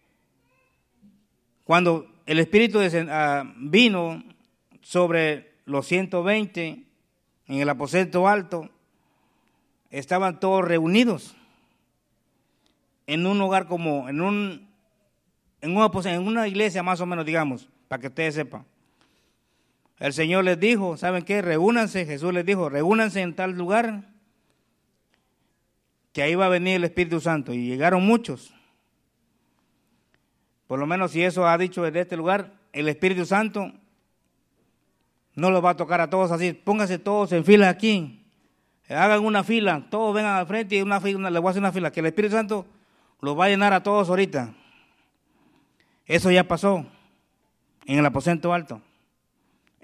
[1.64, 2.78] cuando el Espíritu
[3.10, 4.22] ah, vino
[4.82, 6.84] sobre los 120
[7.46, 8.70] en el aposento alto,
[9.90, 11.36] estaban todos reunidos
[13.06, 14.68] en un lugar como, en, un,
[15.60, 18.66] en, una, en una iglesia más o menos, digamos, para que ustedes sepan.
[19.98, 21.40] El Señor les dijo, ¿saben qué?
[21.40, 24.10] Reúnanse, Jesús les dijo, reúnanse en tal lugar,
[26.12, 27.52] que ahí va a venir el Espíritu Santo.
[27.52, 28.54] Y llegaron muchos.
[30.66, 33.72] Por lo menos si eso ha dicho desde este lugar, el Espíritu Santo
[35.34, 36.52] no los va a tocar a todos así.
[36.52, 38.24] Pónganse todos en fila aquí.
[38.88, 41.72] Hagan una fila, todos vengan al frente y una fila, le voy a hacer una
[41.72, 41.90] fila.
[41.90, 42.66] Que el Espíritu Santo
[43.20, 44.52] los va a llenar a todos ahorita.
[46.06, 46.84] Eso ya pasó
[47.86, 48.80] en el aposento alto.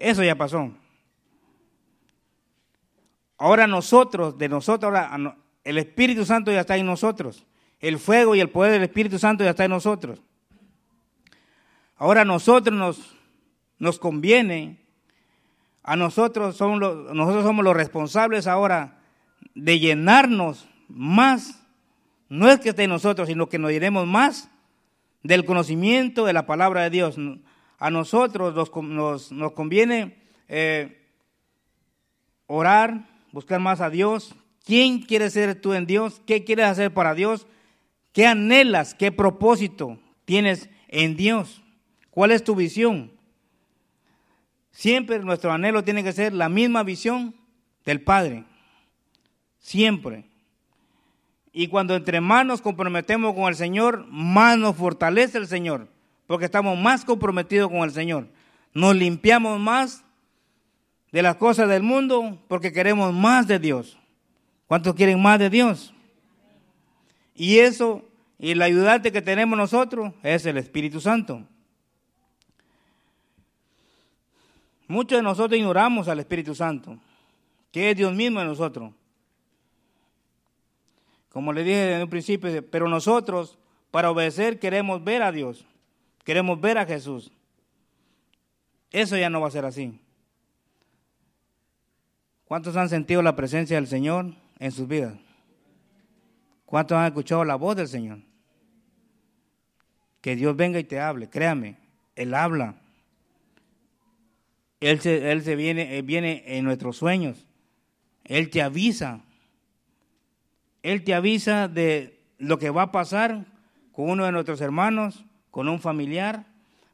[0.01, 0.71] Eso ya pasó.
[3.37, 4.93] Ahora nosotros, de nosotros,
[5.63, 7.45] el Espíritu Santo ya está en nosotros.
[7.79, 10.21] El fuego y el poder del Espíritu Santo ya está en nosotros.
[11.97, 13.15] Ahora nosotros nos,
[13.77, 14.79] nos conviene,
[15.83, 18.99] a nosotros somos, los, nosotros somos los responsables ahora
[19.53, 21.63] de llenarnos más,
[22.27, 24.49] no es que esté en nosotros, sino que nos llenemos más
[25.23, 27.17] del conocimiento de la palabra de Dios.
[27.81, 30.15] A nosotros nos, nos, conviene
[30.47, 31.03] eh,
[32.45, 34.35] orar, buscar más a Dios.
[34.63, 36.21] ¿Quién quieres ser tú en Dios?
[36.27, 37.47] ¿Qué quieres hacer para Dios?
[38.13, 38.93] ¿Qué anhelas?
[38.93, 41.63] ¿Qué propósito tienes en Dios?
[42.11, 43.13] ¿Cuál es tu visión?
[44.69, 47.33] Siempre nuestro anhelo tiene que ser la misma visión
[47.83, 48.43] del Padre.
[49.57, 50.25] Siempre.
[51.51, 55.87] Y cuando entre más nos comprometemos con el Señor, más nos fortalece el Señor,
[56.31, 58.25] porque estamos más comprometidos con el Señor.
[58.73, 60.05] Nos limpiamos más
[61.11, 63.97] de las cosas del mundo porque queremos más de Dios.
[64.65, 65.93] ¿Cuántos quieren más de Dios?
[67.35, 68.05] Y eso,
[68.39, 71.45] y el ayudante que tenemos nosotros es el Espíritu Santo.
[74.87, 76.97] Muchos de nosotros ignoramos al Espíritu Santo,
[77.73, 78.93] que es Dios mismo en nosotros.
[81.27, 83.57] Como le dije en un principio, pero nosotros
[83.91, 85.65] para obedecer queremos ver a Dios,
[86.23, 87.31] queremos ver a Jesús.
[88.91, 89.99] Eso ya no va a ser así.
[92.45, 95.15] ¿Cuántos han sentido la presencia del Señor en sus vidas?
[96.65, 98.19] ¿Cuántos han escuchado la voz del Señor?
[100.19, 101.77] Que Dios venga y te hable, créame,
[102.15, 102.75] Él habla.
[104.81, 107.45] Él se, él se viene, viene en nuestros sueños.
[108.23, 109.21] Él te avisa.
[110.81, 113.45] Él te avisa de lo que va a pasar
[113.91, 116.47] con uno de nuestros hermanos, con un familiar,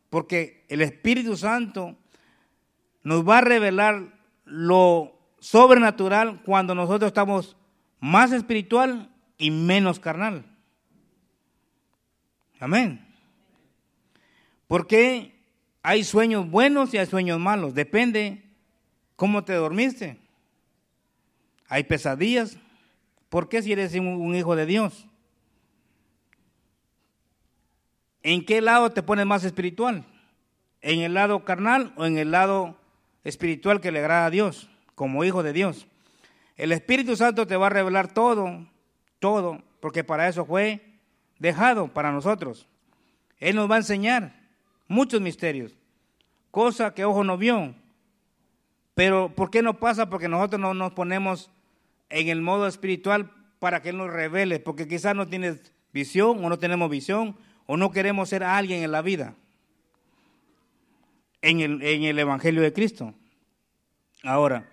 [0.10, 1.96] porque el Espíritu Santo
[3.04, 7.56] nos va a revelar lo sobrenatural cuando nosotros estamos
[8.00, 10.46] más espiritual y menos carnal.
[12.60, 13.06] Amén.
[14.68, 15.40] Porque
[15.84, 17.74] hay sueños buenos y hay sueños malos.
[17.74, 18.44] Depende
[19.16, 20.18] cómo te dormiste.
[21.70, 22.58] Hay pesadillas.
[23.30, 25.07] ¿Por qué si eres un hijo de Dios?
[28.28, 30.04] ¿En qué lado te pones más espiritual?
[30.82, 32.76] ¿En el lado carnal o en el lado
[33.24, 35.88] espiritual que le agrada a Dios, como hijo de Dios?
[36.58, 38.68] El Espíritu Santo te va a revelar todo,
[39.20, 40.82] todo, porque para eso fue
[41.40, 42.68] dejado para nosotros.
[43.40, 44.36] Él nos va a enseñar
[44.90, 45.78] muchos misterios,
[46.52, 47.76] cosa que ojo no vio.
[48.94, 50.10] Pero ¿por qué no pasa?
[50.10, 51.50] Porque nosotros no nos ponemos
[52.10, 56.50] en el modo espiritual para que Él nos revele, porque quizás no tienes visión o
[56.50, 57.38] no tenemos visión
[57.68, 59.36] o no queremos ser alguien en la vida,
[61.42, 63.14] en el, en el Evangelio de Cristo.
[64.24, 64.68] Ahora,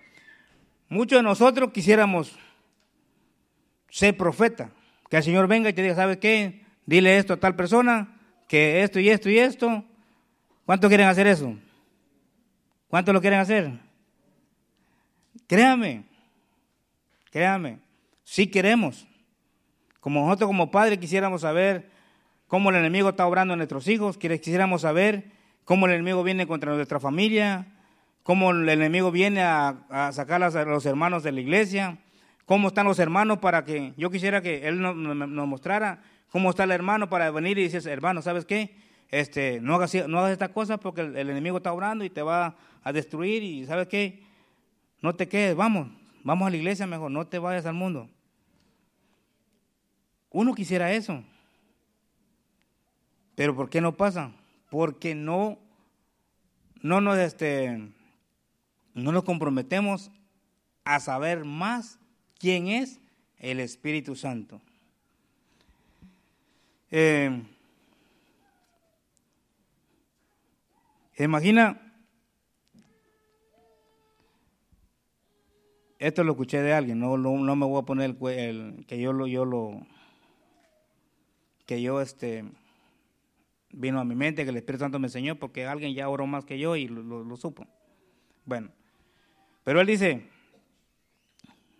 [0.88, 2.38] muchos de nosotros quisiéramos
[3.90, 4.70] ser profeta,
[5.10, 6.64] que el Señor venga y te diga, ¿sabes qué?
[6.86, 8.16] Dile esto a tal persona,
[8.48, 9.84] que esto y esto y esto.
[10.64, 11.54] ¿Cuántos quieren hacer eso?
[12.88, 13.72] ¿Cuántos lo quieren hacer?
[15.46, 16.04] Créame,
[17.30, 17.80] créame,
[18.22, 19.06] sí queremos.
[20.00, 21.93] Como nosotros como padres quisiéramos saber
[22.54, 25.24] cómo el enemigo está obrando en nuestros hijos, quisiéramos saber
[25.64, 27.66] cómo el enemigo viene contra nuestra familia,
[28.22, 31.98] cómo el enemigo viene a, sacar a los hermanos de la iglesia,
[32.46, 34.94] cómo están los hermanos para que yo quisiera que él nos,
[35.48, 36.00] mostrara
[36.30, 38.76] cómo está el hermano para venir y decir, hermano, ¿sabes qué?
[39.10, 42.54] Este, no hagas, no esta cosa porque el, el, enemigo está obrando y te va
[42.84, 44.22] a destruir y ¿sabes qué?
[45.02, 45.88] No te quedes, vamos,
[46.22, 48.08] vamos a la iglesia mejor, no te vayas al mundo.
[50.30, 51.24] Uno quisiera eso.
[53.34, 54.32] Pero ¿por qué no pasa?
[54.70, 55.58] Porque no,
[56.82, 57.90] no nos, este,
[58.94, 60.10] no nos comprometemos
[60.84, 61.98] a saber más
[62.38, 63.00] quién es
[63.38, 64.60] el Espíritu Santo.
[66.90, 67.42] Eh,
[71.18, 71.80] imagina,
[75.98, 79.26] esto lo escuché de alguien, no, no, me voy a poner el, que yo lo,
[79.26, 79.84] yo lo,
[81.66, 82.44] que yo este
[83.76, 86.44] vino a mi mente, que el Espíritu Santo me enseñó, porque alguien ya oró más
[86.44, 87.66] que yo y lo, supo.
[88.44, 88.70] Bueno,
[89.64, 90.28] pero él dice,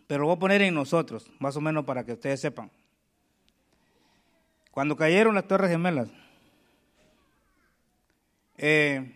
[0.07, 2.69] pero lo voy a poner en nosotros, más o menos para que ustedes sepan.
[4.71, 6.09] Cuando cayeron las Torres Gemelas,
[8.57, 9.11] eh,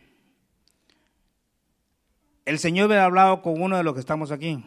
[2.46, 4.64] el Señor hubiera hablado con uno de los que estamos aquí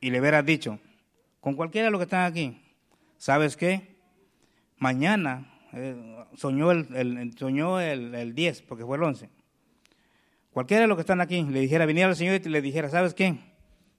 [0.00, 0.78] y le hubiera dicho,
[1.40, 2.60] con cualquiera de los que están aquí,
[3.16, 3.96] ¿sabes qué?
[4.78, 9.28] Mañana eh, soñó, el, soñó el, 10, porque fue el 11.
[10.50, 13.12] Cualquiera de los que están aquí le dijera, viniera al Señor y le dijera, ¿sabes
[13.12, 13.38] qué?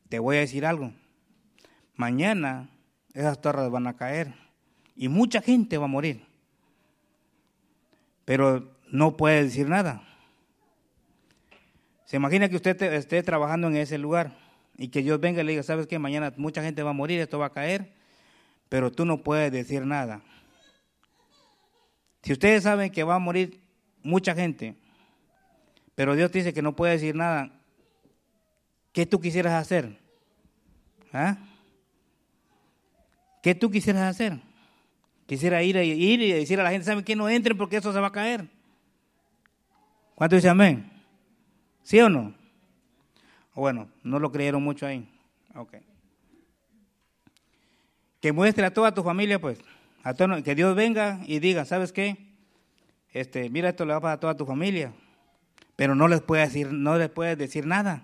[0.10, 0.92] Te voy a decir algo.
[1.96, 2.72] Mañana
[3.14, 4.34] esas torres van a caer
[4.96, 6.26] y mucha gente va a morir.
[8.26, 10.02] Pero no puede decir nada.
[12.06, 14.36] Se imagina que usted esté trabajando en ese lugar
[14.78, 16.00] y que Dios venga y le diga, ¿sabes qué?
[16.00, 17.94] Mañana mucha gente va a morir, esto va a caer,
[18.68, 20.24] pero tú no puedes decir nada.
[22.28, 23.58] Si ustedes saben que va a morir
[24.04, 24.76] mucha gente,
[25.96, 27.50] pero Dios dice que no puede decir nada,
[28.92, 29.98] ¿qué tú quisieras hacer?
[31.14, 31.38] ¿Ah?
[33.42, 34.42] ¿Qué tú quisieras hacer?
[35.26, 37.16] Quisiera ir, ir y decir a la gente, ¿saben qué?
[37.16, 38.46] No entren porque eso se va a caer.
[40.14, 40.92] ¿Cuánto dice amén?
[41.82, 42.36] ¿Sí o no?
[43.56, 45.10] Bueno, no lo creyeron mucho ahí.
[45.56, 45.78] Ok.
[48.20, 49.60] Que muestre a toda tu familia, pues
[50.16, 52.18] que Dios venga y diga, ¿sabes qué?
[53.12, 54.94] Este, mira, esto le va a pasar a toda tu familia,
[55.76, 58.04] pero no les puedes decir, no les puedes decir nada.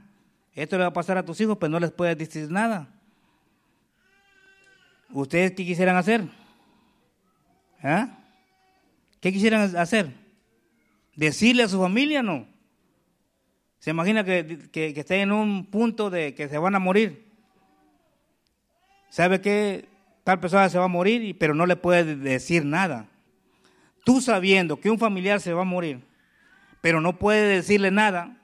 [0.54, 2.90] Esto le va a pasar a tus hijos, pero no les puedes decir nada.
[5.12, 6.28] ¿Ustedes qué quisieran hacer?
[7.82, 8.18] ¿Ah?
[9.20, 10.14] ¿Qué quisieran hacer?
[11.16, 12.48] ¿Decirle a su familia no?
[13.80, 17.32] ¿Se imagina que, que, que estén en un punto de que se van a morir?
[19.10, 19.93] ¿Sabe qué?
[20.24, 23.10] Tal persona se va a morir, pero no le puedes decir nada.
[24.06, 26.02] Tú sabiendo que un familiar se va a morir,
[26.82, 28.38] pero no puedes decirle nada,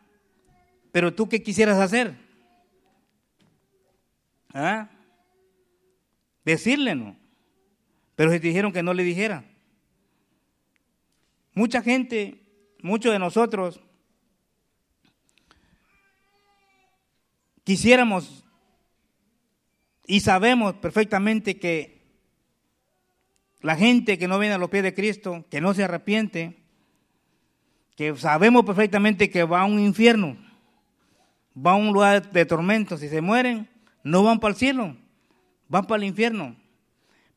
[0.91, 2.15] pero tú qué quisieras hacer?
[4.53, 4.89] ¿Ah?
[6.43, 7.15] Decirle no.
[8.15, 9.45] Pero si te dijeron que no le dijera.
[11.53, 12.41] Mucha gente,
[12.81, 13.81] muchos de nosotros,
[17.63, 18.45] quisiéramos
[20.09, 22.01] y sabemos perfectamente que
[23.61, 26.57] la gente que no viene a los pies de Cristo, que no se arrepiente,
[27.95, 30.35] que sabemos perfectamente que va a un infierno,
[31.55, 33.69] va a un lugar de tormento, si se mueren,
[34.03, 34.97] no van para el cielo,
[35.67, 36.55] van para el infierno.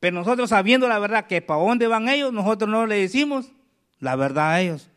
[0.01, 3.53] Pero nosotros sabiendo la verdad que para dónde van ellos, nosotros no le decimos
[4.01, 4.89] la verdad a ellos.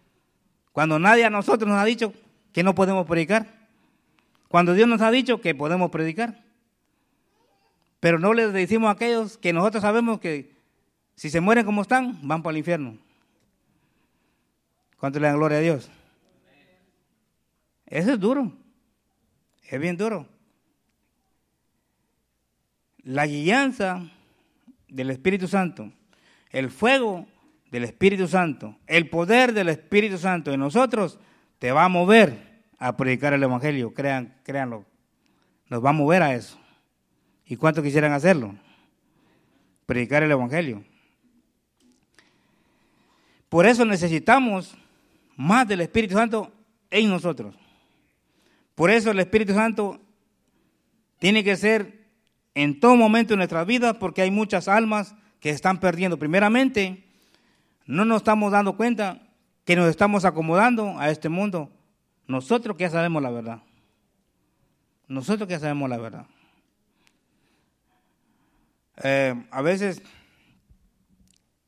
[0.72, 2.14] Cuando nadie a nosotros nos ha dicho
[2.54, 3.68] que no podemos predicar.
[4.48, 6.45] Cuando Dios nos ha dicho que podemos predicar.
[8.06, 10.54] Pero no les decimos a aquellos que nosotros sabemos que
[11.16, 13.00] si se mueren como están, van para el infierno.
[15.00, 15.90] ¿Cuánto le dan gloria a Dios?
[17.88, 18.52] Eso es duro.
[19.68, 20.28] Es bien duro.
[23.02, 24.08] La guianza
[24.88, 25.92] del Espíritu Santo,
[26.52, 27.26] el fuego
[27.72, 31.18] del Espíritu Santo, el poder del Espíritu Santo en nosotros
[31.58, 33.96] te va a mover a predicar el Evangelio.
[33.96, 34.86] Crean, créanlo.
[35.70, 36.60] Nos va a mover a eso.
[37.46, 38.56] ¿Y cuántos quisieran hacerlo?
[39.86, 40.84] Predicar el Evangelio.
[43.50, 44.76] Por eso necesitamos
[45.36, 46.52] más del Espíritu Santo
[46.90, 47.56] en nosotros.
[48.74, 50.02] Por eso el Espíritu Santo
[51.20, 52.06] tiene que ser
[52.56, 56.18] en todo momento de nuestras vidas porque hay muchas almas que están perdiendo.
[56.18, 57.06] Primeramente,
[57.86, 59.22] no nos estamos dando cuenta
[59.64, 61.70] que nos estamos acomodando a este mundo.
[62.28, 63.62] Nosotros que ya sabemos la verdad.
[65.08, 66.26] Nosotros que ya sabemos la verdad.
[69.04, 70.02] Eh, a veces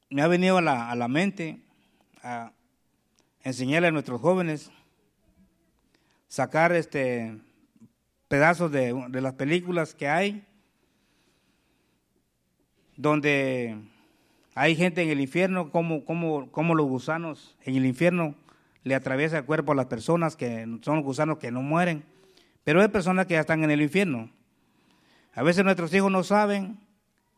[0.09, 1.59] me ha venido a la, a la mente
[2.23, 2.51] a
[3.41, 4.71] enseñarle a nuestros jóvenes
[6.28, 7.38] sacar este
[8.28, 10.45] pedazos de, de las películas que hay
[12.97, 13.78] donde
[14.55, 18.34] hay gente en el infierno, como, los gusanos en el infierno
[18.84, 22.03] le atraviesa el cuerpo a las personas que son gusanos que no mueren,
[22.63, 24.32] pero hay personas que ya están en el infierno.
[25.34, 26.80] A veces nuestros hijos no saben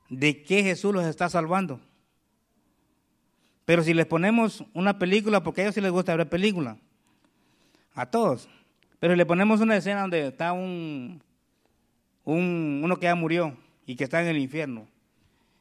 [0.10, 1.80] de qué Jesús los está salvando.
[3.66, 6.78] Pero si les ponemos una película, porque a ellos sí les gusta ver películas,
[7.94, 8.50] a todos,
[9.00, 11.22] pero si le ponemos una escena donde está un,
[12.24, 13.56] un, uno que ya murió
[13.86, 14.88] y que está en el infierno,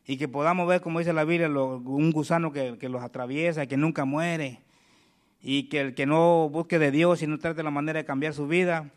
[0.06, 3.76] y que podamos ver, como dice la Biblia, un gusano que, que, los atraviesa, que
[3.76, 4.60] nunca muere,
[5.42, 8.32] y que el que no busque de Dios y no trate la manera de cambiar
[8.32, 8.90] su vida,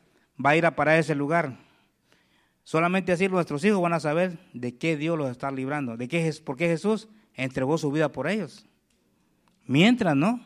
[0.44, 1.58] va a ir a parar ese lugar.
[2.64, 6.34] Solamente así nuestros hijos van a saber de qué Dios los está librando, de qué,
[6.44, 8.66] por qué Jesús entregó su vida por ellos.
[9.66, 10.40] Mientras, ¿no?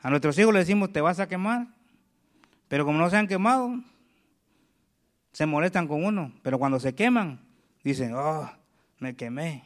[0.00, 1.68] A nuestros hijos les decimos, te vas a quemar,
[2.68, 3.80] pero como no se han quemado,
[5.32, 7.40] se molestan con uno, pero cuando se queman,
[7.82, 8.50] dicen, oh,
[8.98, 9.64] me quemé.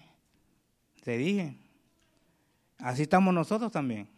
[1.05, 1.57] Te dije.
[2.79, 4.09] Así estamos nosotros también.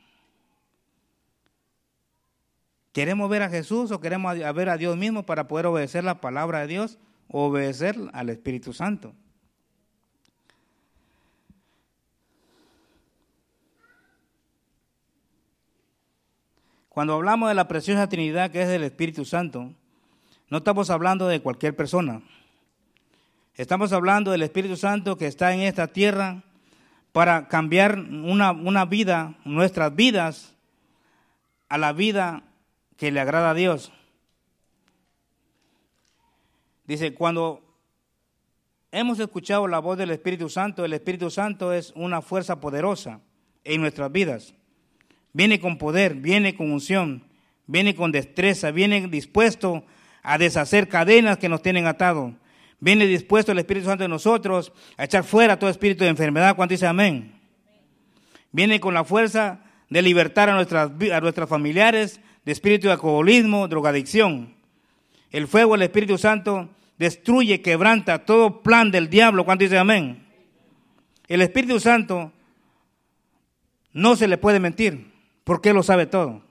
[2.92, 6.60] ¿Queremos ver a Jesús o queremos ver a Dios mismo para poder obedecer la palabra
[6.60, 9.14] de Dios o obedecer al Espíritu Santo?
[16.90, 19.72] Cuando hablamos de la preciosa Trinidad que es del Espíritu Santo,
[20.50, 22.20] no estamos hablando de cualquier persona.
[23.54, 26.42] Estamos hablando del Espíritu Santo que está en esta tierra
[27.12, 30.54] para cambiar una, una vida, nuestras vidas,
[31.70, 32.42] a la vida
[33.02, 33.90] que le agrada a Dios.
[36.86, 37.60] Dice, cuando
[38.92, 43.18] hemos escuchado la voz del Espíritu Santo, el Espíritu Santo es una fuerza poderosa
[43.64, 44.54] en nuestras vidas.
[45.32, 47.24] Viene con poder, viene con unción,
[47.66, 49.82] viene con destreza, viene dispuesto
[50.22, 52.34] a deshacer cadenas que nos tienen atados
[52.78, 56.54] Viene dispuesto el Espíritu Santo de nosotros a echar fuera todo espíritu de enfermedad.
[56.54, 57.34] ¿Cuánto dice amén?
[58.52, 59.58] Viene con la fuerza
[59.90, 64.54] de libertar a nuestras, a nuestras familiares de espíritu de alcoholismo, drogadicción.
[65.30, 66.68] El fuego del Espíritu Santo
[66.98, 69.44] destruye, quebranta todo plan del diablo.
[69.44, 70.26] ¿Cuánto dice amén?
[71.28, 72.32] El Espíritu Santo
[73.92, 75.12] no se le puede mentir
[75.44, 76.42] porque lo sabe todo.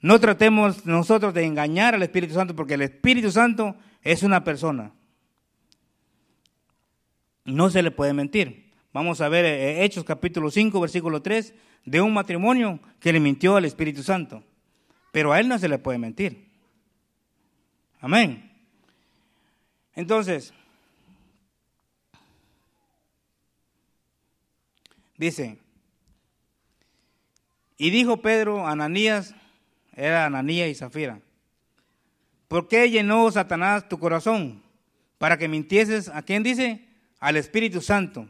[0.00, 4.92] No tratemos nosotros de engañar al Espíritu Santo porque el Espíritu Santo es una persona.
[7.44, 8.69] No se le puede mentir.
[8.92, 13.56] Vamos a ver eh, Hechos capítulo 5, versículo 3, de un matrimonio que le mintió
[13.56, 14.42] al Espíritu Santo.
[15.12, 16.48] Pero a él no se le puede mentir.
[18.00, 18.50] Amén.
[19.94, 20.52] Entonces,
[25.16, 25.58] dice,
[27.76, 29.34] y dijo Pedro a Ananías,
[29.94, 31.20] era Ananías y Zafira,
[32.50, 34.60] ¿Por qué llenó Satanás tu corazón?
[35.18, 36.84] Para que mintieses, ¿a quién dice?
[37.20, 38.26] Al Espíritu Santo.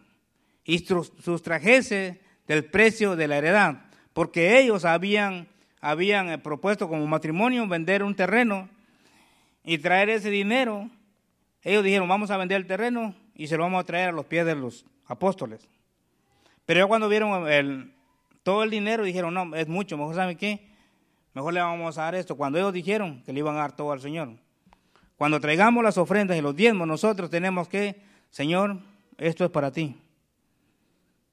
[0.64, 3.82] Y sustrajese del precio de la heredad.
[4.12, 5.48] Porque ellos habían,
[5.80, 8.68] habían eh, propuesto como matrimonio vender un terreno
[9.64, 10.90] y traer ese dinero.
[11.62, 14.26] Ellos dijeron, vamos a vender el terreno y se lo vamos a traer a los
[14.26, 15.68] pies de los apóstoles.
[16.66, 17.92] Pero cuando vieron el,
[18.42, 20.68] todo el dinero dijeron, no, es mucho, mejor saben qué,
[21.34, 22.36] mejor le vamos a dar esto.
[22.36, 24.30] Cuando ellos dijeron que le iban a dar todo al Señor.
[25.16, 28.78] Cuando traigamos las ofrendas y los diezmos, nosotros tenemos que, Señor,
[29.18, 29.96] esto es para ti.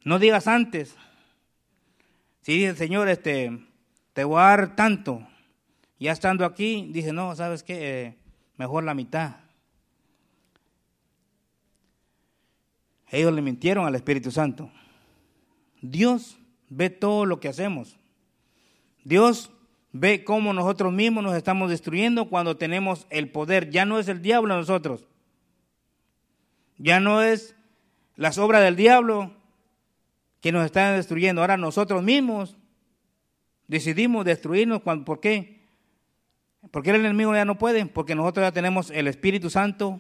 [0.07, 0.95] No digas antes.
[2.39, 3.59] Si dice el Señor, este,
[4.13, 5.27] te voy a dar tanto.
[5.99, 8.05] Ya estando aquí, dice, no, ¿sabes qué?
[8.05, 8.17] Eh,
[8.55, 9.35] mejor la mitad.
[13.09, 14.71] Ellos le mintieron al Espíritu Santo.
[15.81, 16.37] Dios
[16.69, 17.97] ve todo lo que hacemos.
[19.03, 19.51] Dios
[19.91, 23.71] ve cómo nosotros mismos nos estamos destruyendo cuando tenemos el poder.
[23.71, 25.05] Ya no es el diablo nosotros.
[26.77, 27.57] Ya no es
[28.15, 29.36] las obras del diablo
[30.47, 31.41] que nos están destruyendo.
[31.41, 32.55] Ahora nosotros mismos
[33.67, 34.81] decidimos destruirnos.
[34.81, 35.59] ¿Por qué?
[36.71, 37.85] Porque el enemigo ya no puede.
[37.85, 39.99] Porque nosotros ya tenemos el Espíritu Santo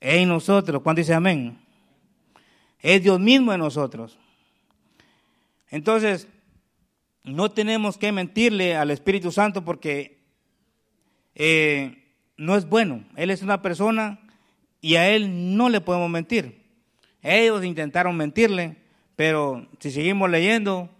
[0.00, 0.80] en nosotros.
[0.80, 1.58] ¿Cuándo dice amén?
[2.80, 4.18] Es Dios mismo en nosotros.
[5.68, 6.26] Entonces,
[7.22, 10.22] no tenemos que mentirle al Espíritu Santo porque
[11.34, 13.04] eh, no es bueno.
[13.14, 14.20] Él es una persona
[14.80, 16.64] y a Él no le podemos mentir.
[17.20, 18.85] Ellos intentaron mentirle,
[19.16, 20.90] pero si seguimos leyendo,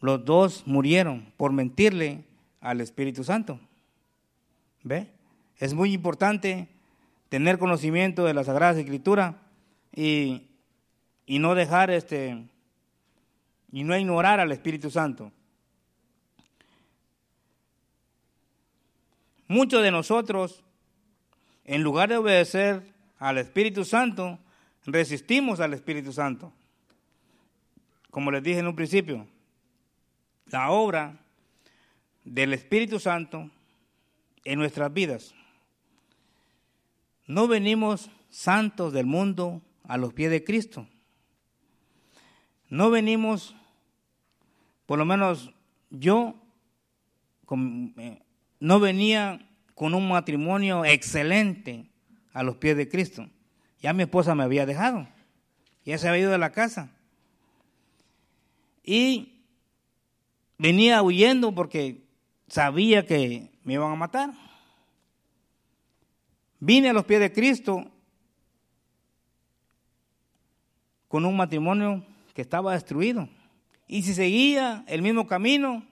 [0.00, 2.24] los dos murieron por mentirle
[2.60, 3.60] al Espíritu Santo.
[4.82, 5.06] ¿Ve?
[5.58, 6.68] Es muy importante
[7.28, 9.36] tener conocimiento de la Sagrada Escritura
[9.94, 10.48] y,
[11.26, 12.48] y no dejar este
[13.70, 15.32] y no ignorar al Espíritu Santo.
[19.48, 20.62] Muchos de nosotros,
[21.64, 22.82] en lugar de obedecer
[23.18, 24.38] al Espíritu Santo,
[24.84, 26.52] resistimos al Espíritu Santo.
[28.12, 29.26] Como les dije en un principio,
[30.50, 31.18] la obra
[32.24, 33.50] del Espíritu Santo
[34.44, 35.34] en nuestras vidas.
[37.26, 40.86] No venimos santos del mundo a los pies de Cristo.
[42.68, 43.56] No venimos,
[44.84, 45.50] por lo menos
[45.88, 46.34] yo,
[47.96, 48.22] eh,
[48.60, 51.88] no venía con un matrimonio excelente
[52.34, 53.26] a los pies de Cristo.
[53.80, 55.08] Ya mi esposa me había dejado,
[55.86, 56.90] ya se había ido de la casa.
[58.82, 59.44] Y
[60.58, 62.04] venía huyendo porque
[62.48, 64.32] sabía que me iban a matar.
[66.58, 67.90] Vine a los pies de Cristo
[71.08, 72.04] con un matrimonio
[72.34, 73.28] que estaba destruido.
[73.86, 75.84] Y si seguía el mismo camino,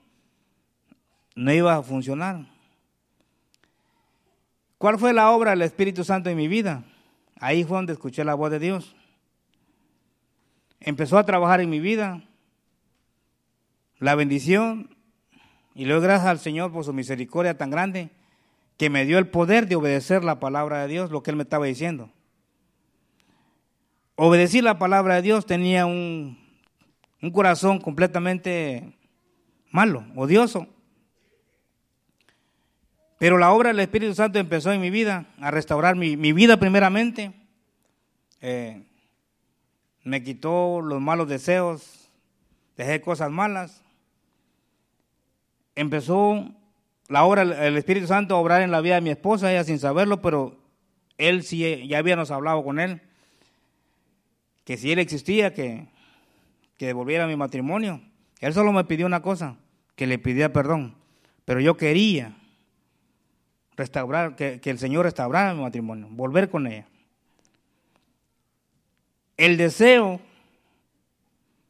[1.35, 2.47] no iba a funcionar.
[4.77, 6.83] ¿Cuál fue la obra del Espíritu Santo en mi vida?
[7.35, 8.95] Ahí fue donde escuché la voz de Dios.
[10.79, 12.23] Empezó a trabajar en mi vida.
[14.01, 14.89] La bendición.
[15.75, 18.09] Y le doy gracias al Señor por su misericordia tan grande
[18.75, 21.43] que me dio el poder de obedecer la palabra de Dios, lo que Él me
[21.43, 22.09] estaba diciendo.
[24.15, 26.35] Obedecer la palabra de Dios tenía un,
[27.21, 28.97] un corazón completamente
[29.69, 30.67] malo, odioso.
[33.19, 37.33] Pero la obra del Espíritu Santo empezó en mi vida, a restaurar mi, vida primeramente.
[38.41, 38.81] Eh,
[40.03, 42.09] me quitó los malos deseos,
[42.75, 43.83] dejé cosas malas.
[45.81, 46.47] Empezó
[47.07, 49.79] la obra del Espíritu Santo a obrar en la vida de mi esposa, ella sin
[49.79, 50.59] saberlo, pero
[51.17, 53.01] él sí, ya habíamos hablado con él,
[54.63, 55.87] que si él existía, que,
[56.77, 57.99] que devolviera mi matrimonio.
[58.41, 59.57] Él solo me pidió una cosa,
[59.95, 60.93] que le pidiera perdón,
[61.45, 62.37] pero yo quería
[63.75, 66.85] restaurar, que, el Señor restaurara mi matrimonio, volver con ella.
[69.35, 70.21] El deseo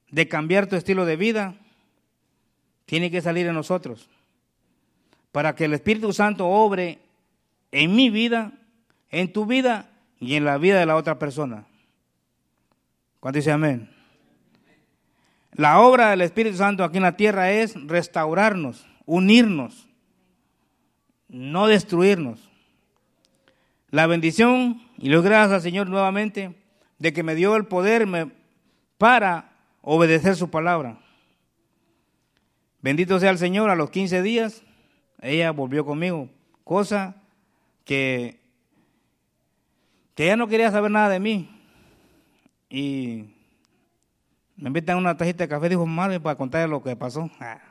[0.10, 1.56] de cambiar tu estilo de vida
[2.92, 4.10] tiene que salir en nosotros
[5.32, 7.00] para que el Espíritu Santo obre
[7.72, 8.52] en mi vida,
[9.10, 9.90] en tu vida
[10.20, 11.64] y en la vida de la otra persona.
[13.22, 13.90] ¿Cuánto dice amén?
[15.54, 19.88] La obra del Espíritu Santo aquí en la tierra es restaurarnos, unirnos,
[21.30, 22.50] no destruirnos.
[23.90, 26.58] La bendición, y le gracias al Señor nuevamente,
[27.00, 28.06] de que me dio el poder
[28.98, 31.01] para obedecer su palabra.
[32.82, 34.64] Bendito sea el Señor, a los 15 días
[35.22, 36.30] ella volvió conmigo,
[36.64, 37.16] cosa
[37.86, 38.40] que,
[40.16, 41.50] que ella no quería saber nada de mí.
[42.70, 43.26] Y
[44.56, 47.30] me invitan a una tajita de café, dijo, madre, para contarle lo que pasó.
[47.40, 47.62] Ah.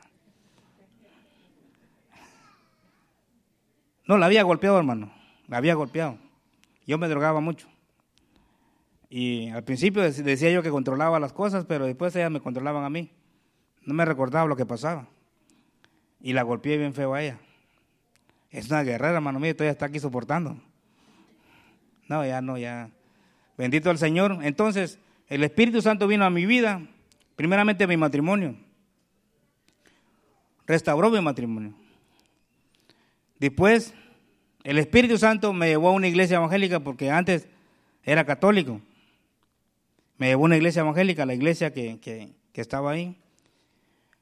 [4.05, 5.11] No, la había golpeado, hermano.
[5.47, 6.17] La había golpeado.
[6.87, 7.67] Yo me drogaba mucho.
[9.09, 12.89] Y al principio decía yo que controlaba las cosas, pero después ellas me controlaban a
[12.89, 13.11] mí.
[13.83, 15.07] No me recordaba lo que pasaba.
[16.21, 17.39] Y la golpeé bien feo a ella.
[18.51, 20.57] Es una guerrera, hermano mío, todavía está aquí soportando.
[22.07, 22.89] No, ya no, ya.
[23.57, 24.39] Bendito el Señor.
[24.43, 26.81] Entonces, el Espíritu Santo vino a mi vida,
[27.35, 28.55] primeramente a mi matrimonio.
[30.67, 31.73] Restauró mi matrimonio.
[33.39, 33.93] Después
[34.63, 37.47] el Espíritu Santo me llevó a una iglesia evangélica porque antes
[38.03, 38.79] era católico.
[40.17, 43.17] Me llevó a una iglesia evangélica, la iglesia que, estaba ahí.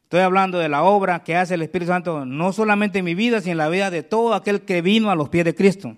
[0.09, 3.41] Estoy hablando de la obra que hace el Espíritu Santo, no solamente en mi vida,
[3.41, 5.97] sino en la vida de todo aquel que vino a los pies de Cristo,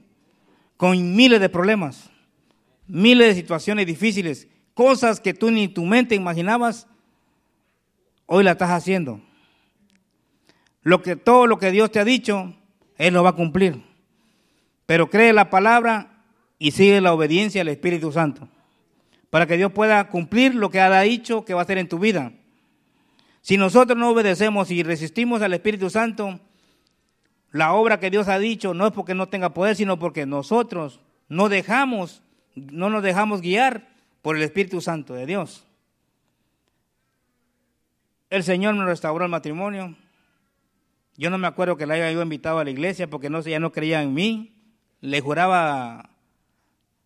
[0.75, 2.09] con miles de problemas,
[2.87, 6.87] miles de situaciones difíciles, cosas que tú ni tu mente imaginabas.
[8.25, 9.21] hoy la estás haciendo.
[10.81, 12.53] Lo que, todo lo que Dios te ha dicho,
[12.97, 13.81] Él lo va a cumplir.
[14.87, 16.25] Pero cree la palabra
[16.59, 18.49] y sigue la obediencia al Espíritu Santo.
[19.29, 21.97] Para que Dios pueda cumplir lo que ha dicho que va a hacer en tu
[21.97, 22.33] vida.
[23.41, 26.39] Si nosotros no obedecemos y resistimos al Espíritu Santo,
[27.51, 31.01] la obra que Dios ha dicho no es porque no tenga poder, sino porque nosotros
[31.27, 32.21] no dejamos,
[32.55, 33.89] no nos dejamos guiar
[34.21, 35.65] por el Espíritu Santo de Dios.
[38.29, 39.95] El Señor me restauró el matrimonio.
[41.17, 43.59] Yo no me acuerdo que la haya yo invitado a la iglesia porque no, ya
[43.59, 44.55] no creía en mí.
[45.01, 46.11] Le juraba,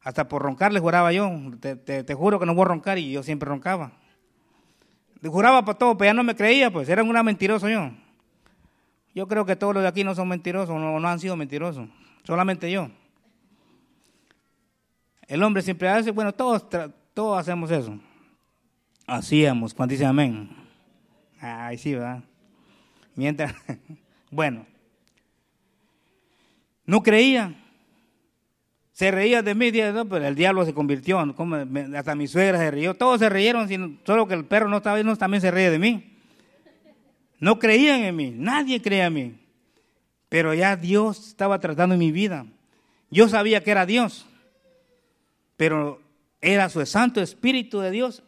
[0.01, 1.31] hasta por roncar le juraba yo.
[1.59, 3.93] Te, te juro que no voy a roncar y yo siempre roncaba.
[5.23, 7.91] Juraba por todo, pero ya no me creía, pues era una mentiroso yo.
[9.13, 11.87] Yo creo que todos los de aquí no son mentirosos, no, no han sido mentirosos,
[12.23, 12.89] solamente yo.
[15.27, 16.65] El hombre siempre hace, bueno, todos,
[17.13, 17.97] todos hacemos eso.
[19.07, 20.49] Hacíamos, cuando dice amén.
[21.39, 22.23] Ay, sí, ¿verdad?
[23.15, 23.55] Mientras,
[24.31, 24.65] bueno,
[26.85, 27.55] no creía.
[28.95, 33.19] Se reía de mí, pero el diablo se convirtió, hasta mi suegra se rió, todos
[33.19, 36.17] se rieron, solo que el perro no estaba no, también se ríe de mí.
[37.37, 39.35] No creían en mí, nadie creía en mí.
[40.29, 42.45] Pero ya Dios estaba tratando mi vida.
[43.11, 44.25] Yo sabía que era Dios,
[45.57, 46.01] pero
[46.39, 48.23] era su Santo Espíritu de Dios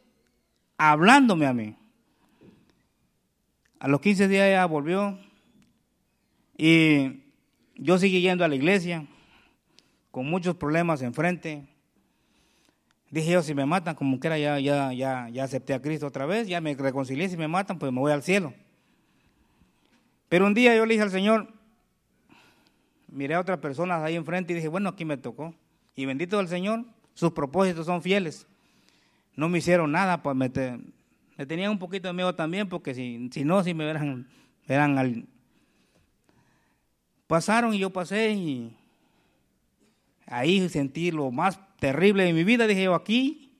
[0.77, 1.77] hablándome a mí.
[3.79, 5.17] A los 15 días ella volvió
[6.57, 7.21] y
[7.77, 9.07] yo seguí yendo a la iglesia
[10.17, 11.67] con muchos problemas enfrente.
[13.11, 16.07] Dije yo, si me matan, como que era, ya, ya, ya, ya acepté a Cristo
[16.07, 18.51] otra vez, ya me reconcilié, si me matan, pues me voy al cielo.
[20.27, 21.53] Pero un día yo le dije al Señor,
[23.09, 25.53] miré a otras personas ahí enfrente y dije, bueno, aquí me tocó.
[25.95, 28.47] Y bendito el Señor, sus propósitos son fieles.
[29.35, 30.49] No me hicieron nada, pues me,
[31.37, 34.27] me tenían un poquito de miedo también, porque si, si no, si me verán,
[34.67, 35.27] verán al...
[37.27, 38.75] Pasaron y yo pasé y
[40.27, 42.67] ahí sentí lo más terrible de mi vida.
[42.67, 43.51] Dije yo, aquí,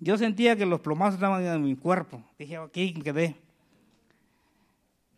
[0.00, 2.22] yo sentía que los plomazos estaban en mi cuerpo.
[2.38, 3.36] Dije, aquí quedé.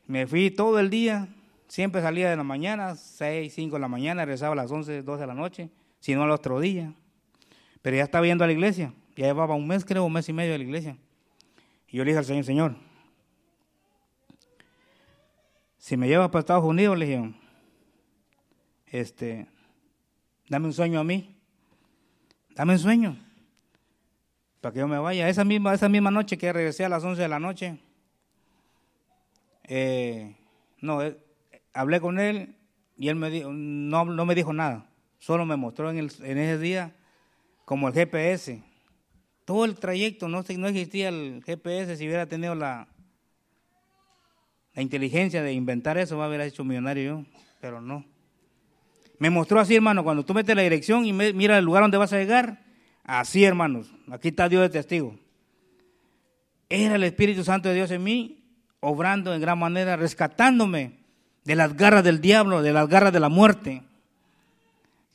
[0.06, 1.28] Me fui todo el día,
[1.68, 5.20] siempre salía de la mañana, 6, 5 de la mañana, rezaba a las 11, 12
[5.20, 5.70] de la noche,
[6.00, 6.92] si no al otro día.
[7.82, 10.32] Pero ya estaba yendo a la iglesia, ya llevaba un mes, creo, un mes y
[10.32, 10.96] medio de la iglesia.
[11.88, 12.76] Y yo le dije al Señor, Señor,
[15.78, 17.34] si me llevas para Estados Unidos, le dije,
[18.86, 19.46] este,
[20.51, 21.34] dame un sueño a mí,
[22.55, 23.16] dame un sueño,
[24.61, 25.30] para que yo me vaya.
[25.30, 27.78] Esa misma, esa misma noche que regresé a las 11 de la noche,
[29.64, 30.36] eh,
[30.82, 31.16] no, eh,
[31.72, 32.57] hablé con él
[32.98, 36.59] y él me no, no me dijo nada, solo me mostró en, el, en ese
[36.59, 36.94] día
[37.64, 38.62] como el GPS
[39.51, 42.86] todo el trayecto, no, no existía el GPS, si hubiera tenido la,
[44.74, 47.26] la inteligencia de inventar eso, va a haber hecho millonario yo,
[47.61, 48.05] pero no.
[49.20, 52.12] Me mostró así, hermano, cuando tú metes la dirección y mira el lugar donde vas
[52.12, 52.64] a llegar,
[53.04, 55.14] así, hermanos, aquí está Dios de testigo.
[56.70, 58.42] Era el Espíritu Santo de Dios en mí,
[58.80, 60.94] obrando en gran manera, rescatándome
[61.44, 63.82] de las garras del diablo, de las garras de la muerte.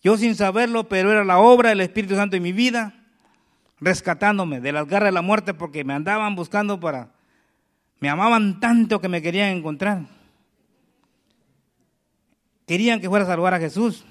[0.04, 2.94] Yo sin saberlo, pero era la obra del Espíritu Santo en mi vida
[3.82, 7.10] rescatándome de las garras de la muerte porque me andaban buscando para...
[8.00, 10.02] Me amaban tanto que me querían encontrar.
[12.66, 14.06] Querían que fuera a salvar a Jesús.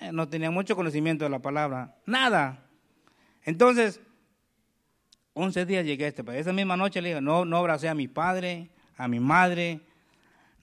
[0.00, 1.96] Eh, no tenía mucho conocimiento de la palabra.
[2.06, 2.66] Nada.
[3.44, 4.00] Entonces,
[5.34, 6.40] 11 días llegué a este país.
[6.40, 9.80] Esa misma noche le dije, no, no abracé a mi padre, a mi madre,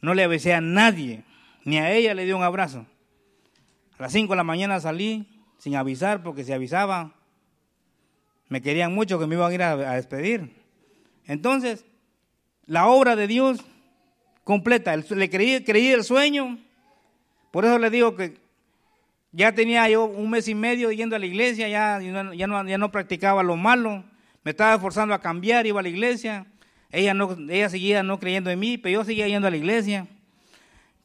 [0.01, 1.23] no le besé a nadie,
[1.63, 2.85] ni a ella le di un abrazo.
[3.97, 7.13] A las 5 de la mañana salí sin avisar, porque si avisaba,
[8.49, 10.53] me querían mucho que me iban a ir a, despedir.
[11.25, 11.85] Entonces,
[12.65, 13.63] la obra de Dios
[14.43, 16.59] completa, le creí, creí el sueño,
[17.53, 18.33] por eso le digo que
[19.31, 22.77] ya tenía yo un mes y medio yendo a la iglesia, ya, ya, no, ya
[22.79, 24.03] no practicaba lo malo,
[24.43, 26.47] me estaba esforzando a cambiar, iba a la iglesia,
[26.89, 30.07] ella, no, ella seguía no creyendo en mí, pero yo seguía yendo a la iglesia.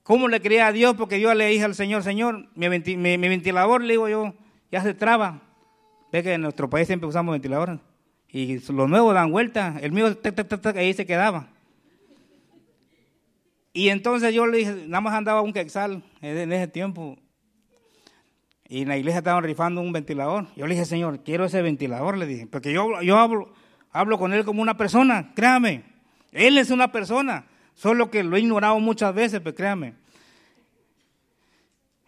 [0.03, 0.97] ¿Cómo le creía a Dios?
[0.97, 4.33] Porque yo le dije al Señor, Señor, mi, mi ventilador, le digo yo,
[4.73, 5.43] ya se traba.
[6.11, 7.79] Ve que en nuestro país siempre usamos ventiladores.
[8.31, 9.77] Y los nuevos dan vuelta.
[9.83, 10.17] El mío,
[10.75, 11.51] ahí se quedaba.
[13.73, 17.17] Y entonces yo le dije, nada más andaba un quexal en ese tiempo.
[18.69, 20.47] Y en la iglesia estaban rifando un ventilador.
[20.55, 22.47] Yo le dije, Señor, quiero ese ventilador, le dije.
[22.47, 23.53] Porque yo, yo hablo,
[23.91, 25.85] hablo con él como una persona, créame.
[26.33, 27.47] Él es una persona.
[27.75, 29.95] Solo que lo he ignorado muchas veces, pero créame.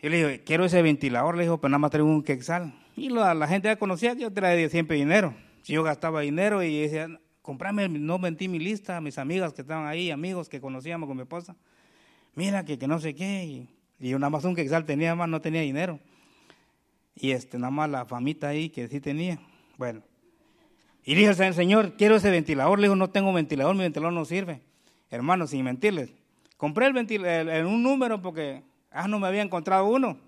[0.03, 2.75] Y le dije, quiero ese ventilador, le dijo, pero nada más traigo un quexal.
[2.97, 5.35] Y la, gente ya conocía que yo traía siempre dinero.
[5.63, 7.09] Si yo gastaba dinero y decía,
[7.43, 11.23] comprame, no mentí mi lista, mis amigas que estaban ahí, amigos que conocíamos con mi
[11.23, 11.57] esposa.
[12.35, 13.45] Mira que, que no sé qué.
[13.45, 13.69] Y,
[13.99, 15.99] y nada más un que tenía más, no tenía dinero.
[17.15, 19.39] Y este, nada más la famita ahí que sí tenía.
[19.77, 20.03] Bueno.
[21.05, 22.79] Y dije al Señor, quiero ese ventilador.
[22.79, 24.61] Le digo, no tengo ventilador, mi ventilador no sirve.
[25.11, 26.13] Hermano, sin mentirles.
[26.57, 30.19] Compré el ventilador en un número porque, ah, no me había encontrado uno.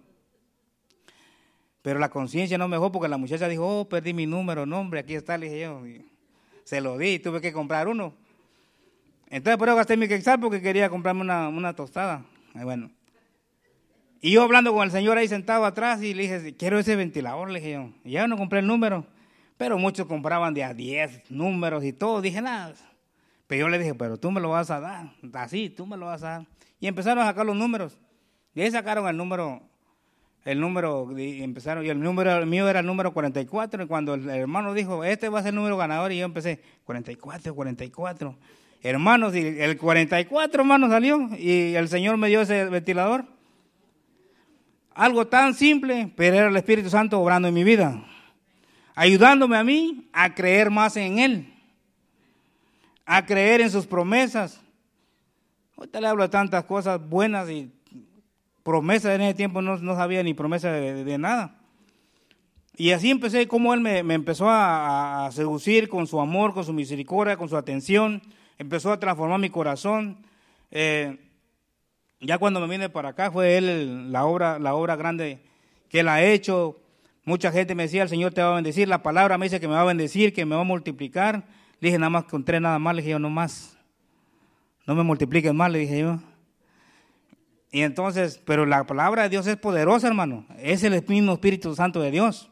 [1.83, 5.01] Pero la conciencia no me dejó porque la muchacha dijo, oh, perdí mi número, nombre,
[5.01, 5.83] aquí está, le dije yo.
[6.65, 8.15] Se lo di, tuve que comprar uno.
[9.29, 12.25] Entonces por eso gasté mi quexal porque quería comprarme una, tostada.
[12.55, 12.91] bueno.
[14.21, 17.51] Y yo hablando con el señor ahí sentado atrás y le dije, quiero ese ventilador,
[17.51, 17.91] le dije yo.
[18.05, 19.07] Y ya no compré el número.
[19.57, 22.21] Pero muchos compraban de a 10 números y todo.
[22.21, 22.75] Dije, nada.
[23.47, 25.13] Pero yo le dije, pero tú me lo vas a dar.
[25.33, 26.47] Así, tú me lo vas a dar.
[26.79, 27.99] Y empezaron a sacar los números.
[28.55, 29.63] Y ahí sacaron el número
[30.45, 34.75] el número, empezaron, y el número mío era el número 44, y cuando el hermano
[34.75, 38.37] dijo, este va a ser el número ganador, y yo empecé, 44, 44.
[38.83, 43.25] Hermanos, y el 44, hermano, salió, y el Señor me dio ese ventilador.
[44.95, 48.05] Algo tan simple, pero era el Espíritu Santo obrando en mi vida,
[48.97, 51.55] ayudándome a mí a creer más en Él,
[53.07, 54.61] a creer en sus promesas.
[55.77, 57.73] Ahorita le hablo de tantas cosas buenas y
[58.63, 61.57] promesa en ese tiempo no, no sabía ni promesa de, nada.
[62.77, 67.37] Y así empecé, como él me, empezó a, seducir con su amor, con su misericordia,
[67.37, 68.23] con su atención,
[68.59, 70.19] empezó a transformar mi corazón.
[70.71, 71.19] Eh,
[72.21, 75.41] ya cuando me vine para acá fue él la obra, la obra grande
[75.89, 76.79] que él ha hecho.
[77.25, 79.69] Mucha gente me decía, el Señor te va a bendecir, la palabra me dice que
[79.69, 81.45] me va a bendecir, que me va a multiplicar.
[81.81, 83.77] Le dije, nada más con tres nada más, le dije yo, no más.
[84.87, 86.19] No me multipliques más, le dije yo.
[87.73, 90.47] Y entonces, pero la palabra de Dios es poderosa, hermano.
[90.59, 92.51] Es el mismo Espíritu Santo de Dios.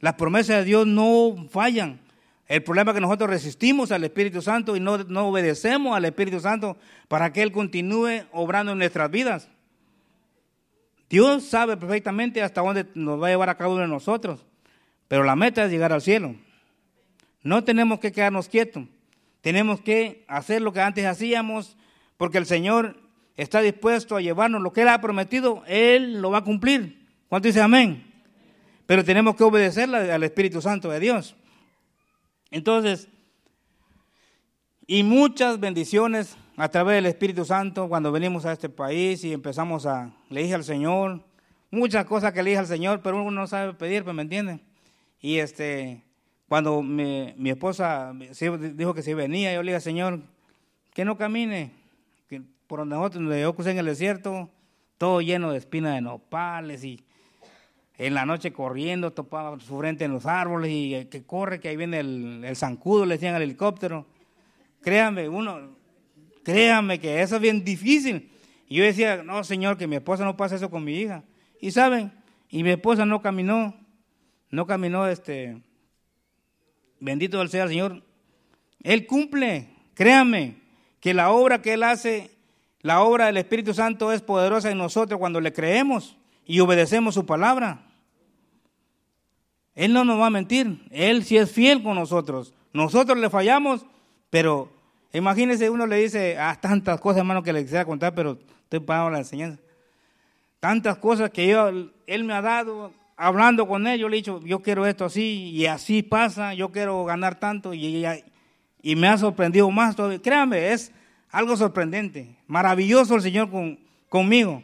[0.00, 2.00] Las promesas de Dios no fallan.
[2.48, 6.40] El problema es que nosotros resistimos al Espíritu Santo y no, no obedecemos al Espíritu
[6.40, 6.76] Santo
[7.06, 9.48] para que Él continúe obrando en nuestras vidas.
[11.08, 14.44] Dios sabe perfectamente hasta dónde nos va a llevar a cada uno de nosotros,
[15.08, 16.34] pero la meta es llegar al cielo.
[17.42, 18.86] No tenemos que quedarnos quietos,
[19.40, 21.76] tenemos que hacer lo que antes hacíamos,
[22.16, 23.01] porque el Señor
[23.36, 27.06] está dispuesto a llevarnos lo que Él ha prometido, Él lo va a cumplir.
[27.28, 28.04] ¿Cuánto dice amén?
[28.86, 31.36] Pero tenemos que obedecerle al Espíritu Santo de Dios.
[32.50, 33.08] Entonces,
[34.86, 39.86] y muchas bendiciones a través del Espíritu Santo cuando venimos a este país y empezamos
[39.86, 41.24] a, le al Señor,
[41.70, 44.60] muchas cosas que le dije al Señor, pero uno no sabe pedir, ¿me entienden?
[45.20, 46.04] Y este,
[46.48, 48.12] cuando mi, mi esposa
[48.74, 50.20] dijo que si venía, yo le dije al Señor,
[50.92, 51.72] que no camine,
[52.72, 54.48] por donde nosotros, yo crucé en el desierto,
[54.96, 57.04] todo lleno de espinas de nopales y
[57.98, 61.76] en la noche corriendo, topaba su frente en los árboles y que corre, que ahí
[61.76, 64.06] viene el, el zancudo, le decían al helicóptero.
[64.80, 65.76] Créame, uno,
[66.44, 68.30] créame que eso es bien difícil.
[68.66, 71.24] Y yo decía, no, Señor, que mi esposa no pase eso con mi hija.
[71.60, 72.10] Y saben,
[72.48, 73.76] y mi esposa no caminó,
[74.48, 75.60] no caminó, este,
[77.00, 78.02] bendito sea el Señor.
[78.82, 80.56] Él cumple, créame,
[81.00, 82.31] que la obra que Él hace
[82.82, 87.24] la obra del Espíritu Santo es poderosa en nosotros cuando le creemos y obedecemos su
[87.24, 87.86] palabra.
[89.74, 92.52] Él no nos va a mentir, Él sí es fiel con nosotros.
[92.72, 93.86] Nosotros le fallamos,
[94.30, 94.70] pero
[95.12, 99.10] imagínese, uno le dice, ah, tantas cosas, hermano, que le quisiera contar, pero estoy pagando
[99.10, 99.62] la enseñanza.
[100.58, 101.68] Tantas cosas que yo,
[102.06, 105.50] Él me ha dado, hablando con Él, yo le he dicho, yo quiero esto así,
[105.50, 108.04] y así pasa, yo quiero ganar tanto, y,
[108.82, 110.20] y me ha sorprendido más todavía.
[110.20, 110.92] Créame, es
[111.32, 113.78] algo sorprendente, maravilloso el Señor con,
[114.10, 114.62] conmigo,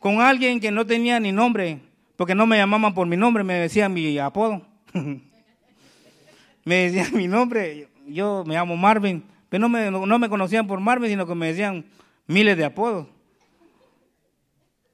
[0.00, 1.78] con alguien que no tenía ni nombre,
[2.16, 4.62] porque no me llamaban por mi nombre, me decían mi apodo.
[6.64, 10.80] me decían mi nombre, yo me llamo Marvin, pero no me, no me conocían por
[10.80, 11.84] Marvin, sino que me decían
[12.26, 13.06] miles de apodos.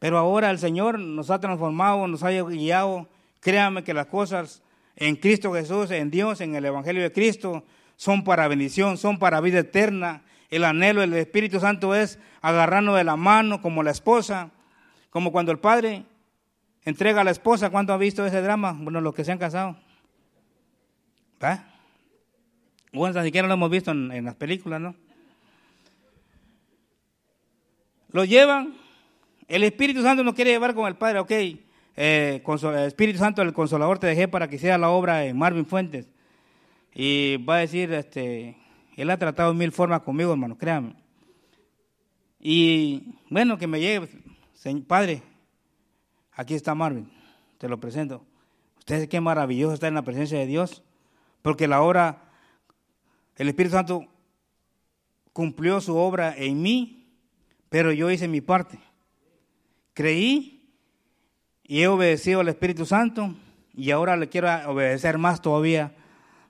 [0.00, 3.08] Pero ahora el Señor nos ha transformado, nos ha guiado.
[3.40, 4.62] Créame que las cosas
[4.96, 7.64] en Cristo Jesús, en Dios, en el Evangelio de Cristo,
[7.96, 13.04] son para bendición, son para vida eterna el anhelo del Espíritu Santo es agarrarnos de
[13.04, 14.50] la mano como la esposa,
[15.10, 16.04] como cuando el padre
[16.84, 17.70] entrega a la esposa.
[17.70, 18.76] ¿Cuánto ha visto ese drama?
[18.78, 19.76] Bueno, los que se han casado.
[21.42, 21.64] ¿Va?
[22.92, 24.94] Bueno, ni siquiera lo hemos visto en, las películas, ¿no?
[28.10, 28.74] Lo llevan.
[29.48, 31.30] El Espíritu Santo nos quiere llevar con el Padre, ok.
[31.98, 32.42] Eh,
[32.86, 36.08] Espíritu Santo, el Consolador, te dejé para que hiciera la obra en Marvin Fuentes.
[36.94, 38.56] Y va a decir, este,
[38.96, 40.94] él ha tratado mil formas conmigo, hermano, créanme.
[42.40, 44.08] Y bueno, que me llegue,
[44.86, 45.22] padre,
[46.32, 47.10] aquí está Marvin,
[47.58, 48.24] te lo presento.
[48.78, 50.82] Ustedes qué maravilloso estar en la presencia de Dios,
[51.42, 52.22] porque la obra
[53.36, 54.06] El Espíritu Santo
[55.32, 57.12] cumplió su obra en mí,
[57.68, 58.78] pero yo hice mi parte.
[59.92, 60.70] Creí
[61.62, 63.34] y he obedecido al Espíritu Santo
[63.74, 65.94] y ahora le quiero obedecer más todavía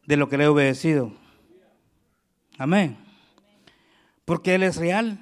[0.07, 1.12] de lo que le he obedecido.
[2.59, 2.96] Amén.
[4.24, 5.18] Porque Él es real.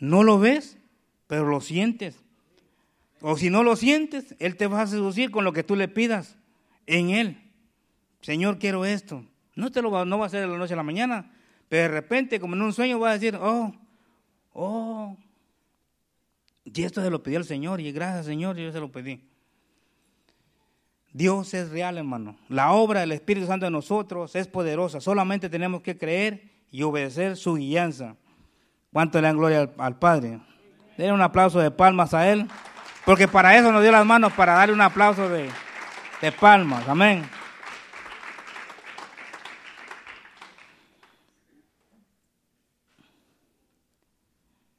[0.00, 0.78] No lo ves,
[1.26, 2.22] pero lo sientes.
[3.20, 5.88] O si no lo sientes, Él te va a seducir con lo que tú le
[5.88, 6.36] pidas
[6.86, 7.38] en Él.
[8.20, 9.24] Señor, quiero esto.
[9.54, 11.32] No te lo va, no va a hacer de la noche a la mañana,
[11.68, 13.74] pero de repente, como en un sueño, va a decir, oh,
[14.52, 15.16] oh,
[16.64, 19.20] y esto se lo pedí al Señor, y gracias Señor, yo se lo pedí.
[21.18, 22.36] Dios es real, hermano.
[22.48, 25.00] La obra del Espíritu Santo en nosotros es poderosa.
[25.00, 28.14] Solamente tenemos que creer y obedecer su guianza.
[28.92, 30.38] ¿Cuánto le dan gloria al, Padre?
[30.96, 32.46] Den un aplauso de palmas a Él.
[33.04, 35.50] Porque para eso nos dio las manos, para darle un aplauso de,
[36.38, 36.88] palmas.
[36.88, 37.28] Amén.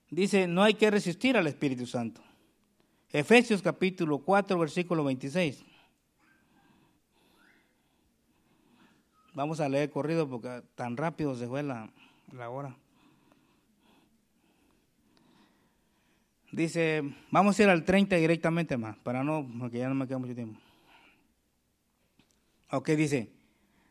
[0.10, 2.22] Dice, no hay que resistir al Espíritu Santo.
[3.12, 5.66] Efesios capítulo 4, versículo 26.
[9.34, 11.90] Vamos a leer corrido porque tan rápido se fue la,
[12.50, 12.76] hora.
[16.52, 20.18] Dice, vamos a ir al 30 directamente más, para no, porque ya no me queda
[20.18, 20.60] mucho tiempo.
[22.72, 23.30] Ok, dice,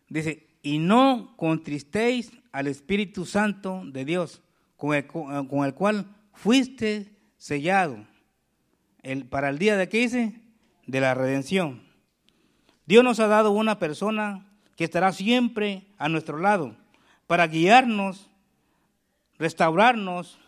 [0.08, 4.42] dice, y no contristéis al Espíritu Santo de Dios,
[4.76, 8.04] con el, con el cual fuiste sellado
[9.02, 10.40] el, para el día de que dice,
[10.86, 11.82] de la redención.
[12.86, 14.47] Dios nos ha dado una persona
[14.78, 16.76] que estará siempre a nuestro lado
[17.26, 18.30] para guiarnos,
[19.36, 20.38] restaurarnos,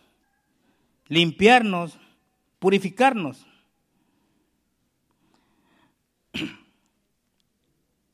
[1.08, 1.98] limpiarnos,
[2.60, 3.44] purificarnos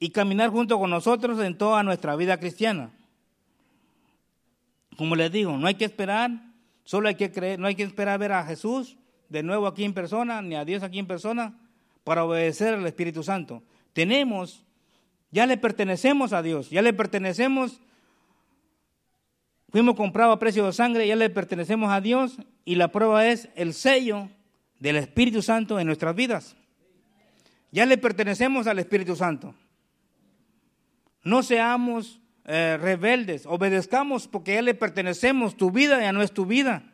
[0.00, 2.92] y caminar junto con nosotros en toda nuestra vida cristiana.
[4.96, 6.30] Como les digo, no hay que esperar,
[6.84, 8.96] solo hay que creer, no hay que esperar ver a Jesús
[9.28, 11.60] de nuevo aquí en persona, ni a Dios aquí en persona,
[12.04, 13.62] para obedecer al Espíritu Santo.
[13.92, 14.65] Tenemos
[15.30, 17.80] ya le pertenecemos a Dios, ya le pertenecemos.
[19.70, 23.48] Fuimos comprados a precio de sangre, ya le pertenecemos a Dios y la prueba es
[23.56, 24.30] el sello
[24.78, 26.56] del Espíritu Santo en nuestras vidas.
[27.72, 29.54] Ya le pertenecemos al Espíritu Santo.
[31.22, 35.56] No seamos eh, rebeldes, obedezcamos porque ya le pertenecemos.
[35.56, 36.84] Tu vida ya no es tu vida.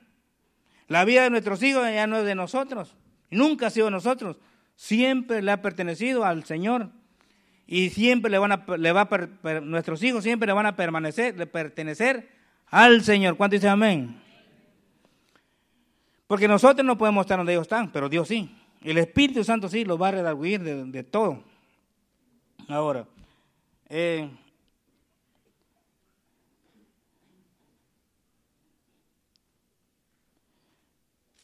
[0.89, 2.97] La vida de nuestros hijos ya no es de nosotros.
[3.30, 4.39] Nunca ha sido de nosotros.
[4.74, 6.91] Siempre le ha pertenecido al Señor
[7.75, 9.09] y siempre le van a, le va
[9.62, 12.29] nuestros hijos siempre le van a permanecer, le pertenecer
[12.66, 13.39] al Señor.
[13.39, 14.20] ¿Cuánto dice amén?
[16.27, 18.55] Porque nosotros no podemos estar donde ellos están, pero Dios sí.
[18.83, 21.43] El Espíritu Santo sí los va a redarguir de, todo.
[22.68, 23.07] Ahora,
[23.89, 24.29] eh,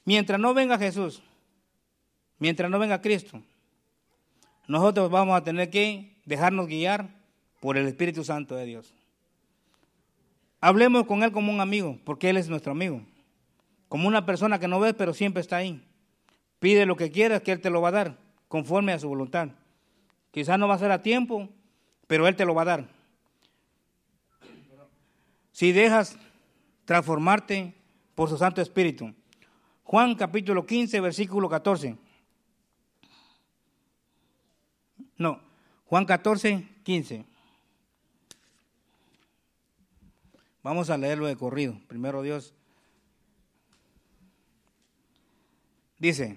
[0.05, 1.23] mientras no venga Jesús,
[2.39, 3.41] mientras no venga Cristo,
[4.67, 7.09] nosotros vamos a tener que dejarnos guiar
[7.59, 8.95] por el Espíritu Santo de Dios.
[10.61, 13.01] Hablemos con Él como un amigo, porque Él es nuestro amigo.
[13.89, 15.83] Como una persona que no ves, pero siempre está ahí.
[16.59, 18.19] Pide lo que quieras, que Él te lo va a dar,
[18.49, 19.49] conforme a su voluntad.
[20.31, 21.49] Quizás no va a ser a tiempo,
[22.07, 22.89] pero Él te lo va a dar.
[25.53, 26.19] Si dejas
[26.85, 27.75] transformarte
[28.15, 29.15] por su Santo Espíritu.
[29.85, 31.97] Juan capítulo 15, versículo 14.
[35.17, 35.48] No,
[35.89, 37.25] Juan 14, 15.
[40.63, 41.81] Vamos a leerlo de corrido.
[41.89, 42.53] Primero Dios.
[45.99, 46.37] Dice,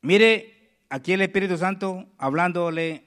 [0.00, 3.04] mire aquí el Espíritu Santo hablándole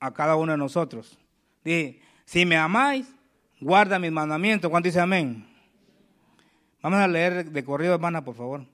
[0.00, 1.18] a cada uno de nosotros.
[1.62, 3.14] Dice, si me amáis,
[3.60, 4.70] guarda mis mandamientos.
[4.70, 5.46] ¿Cuánto dice amén?
[6.80, 8.64] Vamos a leer de corrido, hermana, por favor.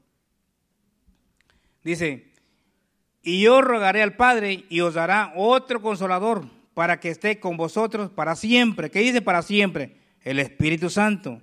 [1.82, 2.33] Dice,
[3.24, 6.44] y yo rogaré al Padre y os dará otro consolador
[6.74, 8.90] para que esté con vosotros para siempre.
[8.90, 9.96] ¿Qué dice para siempre?
[10.22, 11.40] El Espíritu Santo.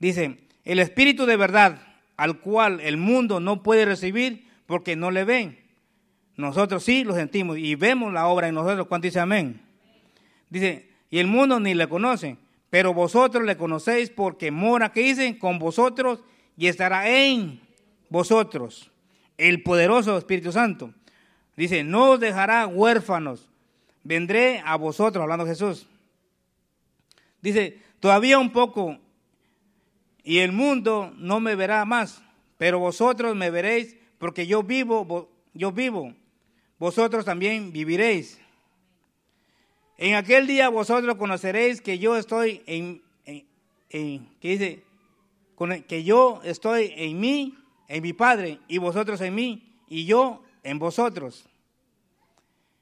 [0.00, 1.80] Dice, el Espíritu de verdad,
[2.16, 5.60] al cual el mundo no puede recibir porque no le ven.
[6.36, 8.88] Nosotros sí lo sentimos y vemos la obra en nosotros.
[8.88, 9.60] ¿Cuánto dice amén?
[10.48, 12.36] Dice, y el mundo ni le conoce,
[12.68, 15.38] pero vosotros le conocéis porque mora, ¿qué dicen?
[15.38, 16.24] Con vosotros
[16.56, 17.60] y estará en
[18.08, 18.90] vosotros
[19.40, 20.92] el poderoso Espíritu Santo.
[21.56, 23.48] Dice, no os dejará huérfanos,
[24.04, 25.86] vendré a vosotros, hablando Jesús.
[27.40, 28.98] Dice, todavía un poco
[30.22, 32.22] y el mundo no me verá más,
[32.58, 36.14] pero vosotros me veréis porque yo vivo, yo vivo,
[36.78, 38.38] vosotros también viviréis.
[39.96, 43.02] En aquel día vosotros conoceréis que yo estoy en,
[43.88, 44.82] en, dice,
[45.88, 47.54] que yo estoy en mí,
[47.90, 51.44] en mi Padre, y vosotros en mí, y yo en vosotros.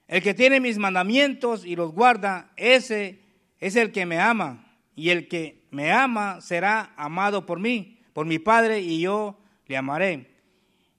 [0.06, 3.18] El que tiene mis mandamientos y los guarda, ese
[3.58, 4.76] es el que me ama.
[4.94, 9.78] Y el que me ama será amado por mí, por mi Padre, y yo le
[9.78, 10.30] amaré.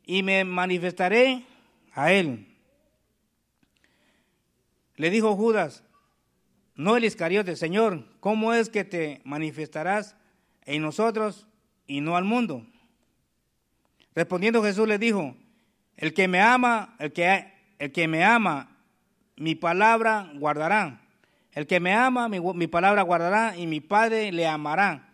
[0.06, 1.46] Y me manifestaré
[1.94, 2.48] a él.
[4.96, 5.84] Le dijo Judas,
[6.74, 10.16] no el Iscariote, Señor, ¿cómo es que te manifestarás
[10.66, 11.46] en nosotros
[11.86, 12.66] y no al mundo?
[14.16, 15.36] Respondiendo Jesús le dijo,
[15.98, 18.70] el que me ama, el que, el que me ama,
[19.36, 21.02] mi palabra guardará.
[21.54, 25.10] El que me ama, mi, mi palabra guardará y mi Padre le amará.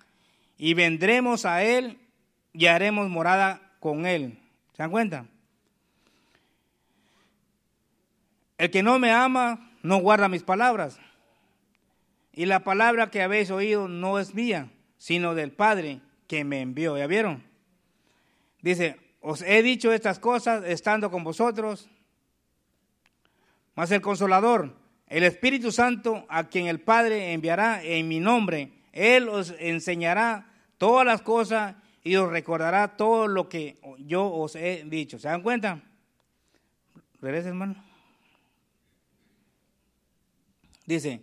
[0.58, 1.98] Y vendremos a él
[2.54, 4.40] y haremos morada con él.
[4.74, 5.26] ¿Se dan cuenta?
[8.58, 11.00] El que no me ama no guarda mis palabras.
[12.32, 16.98] Y la palabra que habéis oído no es mía, sino del Padre que me envió.
[16.98, 17.44] ¿Ya vieron?
[18.66, 21.88] Dice, os he dicho estas cosas estando con vosotros.
[23.76, 29.30] Mas el consolador, el Espíritu Santo, a quien el Padre enviará en mi nombre, Él
[29.30, 35.20] os enseñará todas las cosas y os recordará todo lo que yo os he dicho.
[35.20, 35.84] ¿Se dan cuenta?
[37.22, 37.76] Regresa, hermano.
[40.88, 41.22] Dice,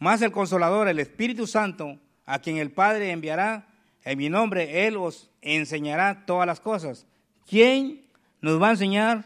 [0.00, 3.68] más el consolador, el Espíritu Santo, a quien el Padre enviará
[4.06, 7.06] en mi nombre, Él os enseñará todas las cosas.
[7.46, 8.06] ¿Quién
[8.40, 9.24] nos va a enseñar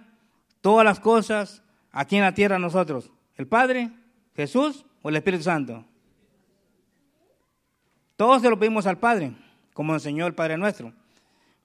[0.61, 1.63] todas las cosas
[1.93, 3.11] aquí en la tierra a nosotros?
[3.37, 3.91] ¿El Padre,
[4.35, 5.85] Jesús o el Espíritu Santo?
[8.17, 9.33] Todos se lo pedimos al Padre,
[9.73, 10.93] como enseñó el Padre nuestro.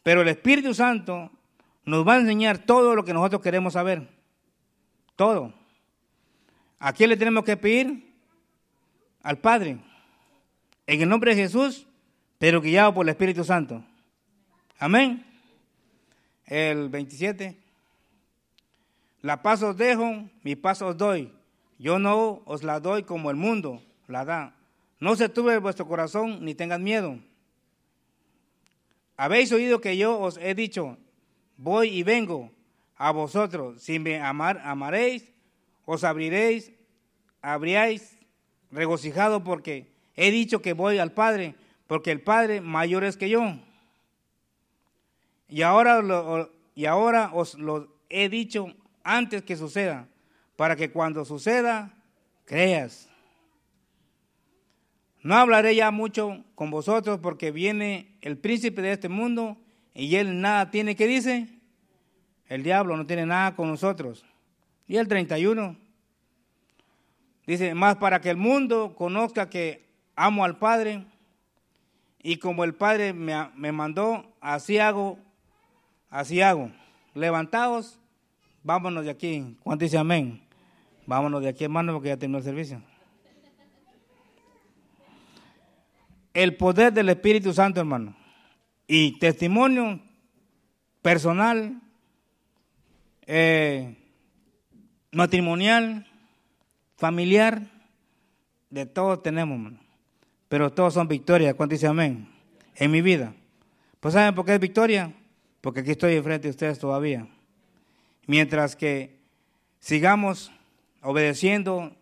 [0.03, 1.31] Pero el Espíritu Santo
[1.85, 4.07] nos va a enseñar todo lo que nosotros queremos saber.
[5.15, 5.53] Todo.
[6.77, 8.05] ¿A quién le tenemos que pedir?
[9.25, 9.79] al Padre,
[10.85, 11.87] en el nombre de Jesús,
[12.37, 13.83] pero guiado por el Espíritu Santo.
[14.79, 15.25] Amén.
[16.45, 17.57] El 27.
[19.21, 21.31] La paz os dejo, mi paz os doy.
[21.79, 24.55] Yo no os la doy como el mundo la da.
[24.99, 27.19] No se tuve vuestro corazón ni tengan miedo.
[29.17, 30.97] Habéis oído que yo os he dicho,
[31.57, 32.51] voy y vengo
[32.97, 33.81] a vosotros.
[33.81, 35.25] Si me amar, amaréis,
[35.85, 36.71] os abriréis,
[37.41, 38.17] abriáis
[38.71, 41.55] regocijado porque he dicho que voy al Padre,
[41.87, 43.59] porque el Padre mayor es que yo.
[45.47, 46.01] Y ahora,
[46.73, 48.73] y ahora os lo he dicho
[49.03, 50.07] antes que suceda,
[50.55, 51.93] para que cuando suceda,
[52.45, 53.09] creas.
[55.21, 59.57] No hablaré ya mucho con vosotros porque viene el príncipe de este mundo
[59.93, 61.49] y él nada tiene que dice.
[62.47, 64.23] El diablo no tiene nada con nosotros.
[64.87, 65.75] Y el 31.
[67.47, 71.05] Dice, más para que el mundo conozca que amo al Padre
[72.27, 75.19] y como el Padre me, mandó, así hago,
[76.09, 76.71] así hago.
[77.13, 77.99] Levantaos,
[78.63, 79.55] vámonos de aquí.
[79.61, 80.41] ¿Cuánto dice amén?
[81.05, 82.81] Vámonos de aquí, hermano, porque ya terminó el servicio.
[86.33, 88.15] El poder del Espíritu Santo, hermano.
[88.87, 89.99] Y testimonio
[91.03, 91.79] personal,
[93.27, 93.95] eh,
[95.11, 96.07] matrimonial,
[96.97, 97.61] familiar,
[98.71, 99.73] de todos tenemos,
[100.47, 101.55] pero todos son victorias.
[101.55, 102.27] ¿Cuánto dice amén?
[102.75, 103.33] En mi vida.
[103.99, 105.13] Pues ¿saben por qué es victoria?
[105.61, 107.27] Porque aquí estoy enfrente de ustedes todavía.
[108.27, 109.17] Mientras que
[109.79, 110.51] sigamos
[111.01, 111.95] obedeciendo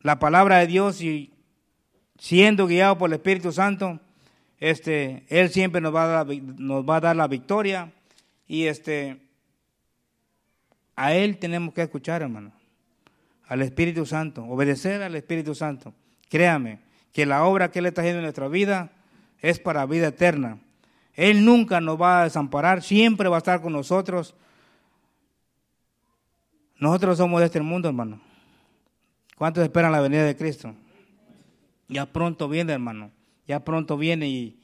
[0.00, 1.32] la palabra de Dios y
[2.18, 4.00] siendo guiados por el Espíritu Santo,
[4.58, 7.92] este, Él siempre nos va a dar, nos va a dar la victoria
[8.46, 9.20] y este,
[10.94, 12.52] a Él tenemos que escuchar, hermano
[13.52, 15.92] al Espíritu Santo, obedecer al Espíritu Santo.
[16.30, 16.78] Créame
[17.12, 18.90] que la obra que Él está haciendo en nuestra vida
[19.40, 20.58] es para vida eterna.
[21.14, 24.34] Él nunca nos va a desamparar, siempre va a estar con nosotros.
[26.78, 28.20] Nosotros somos de este mundo, hermano.
[29.36, 30.74] ¿Cuántos esperan la venida de Cristo?
[31.88, 33.10] Ya pronto viene, hermano.
[33.46, 34.58] Ya pronto viene y,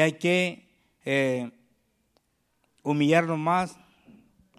[0.00, 0.68] hay que
[1.04, 1.50] eh,
[2.82, 3.78] humillarnos más,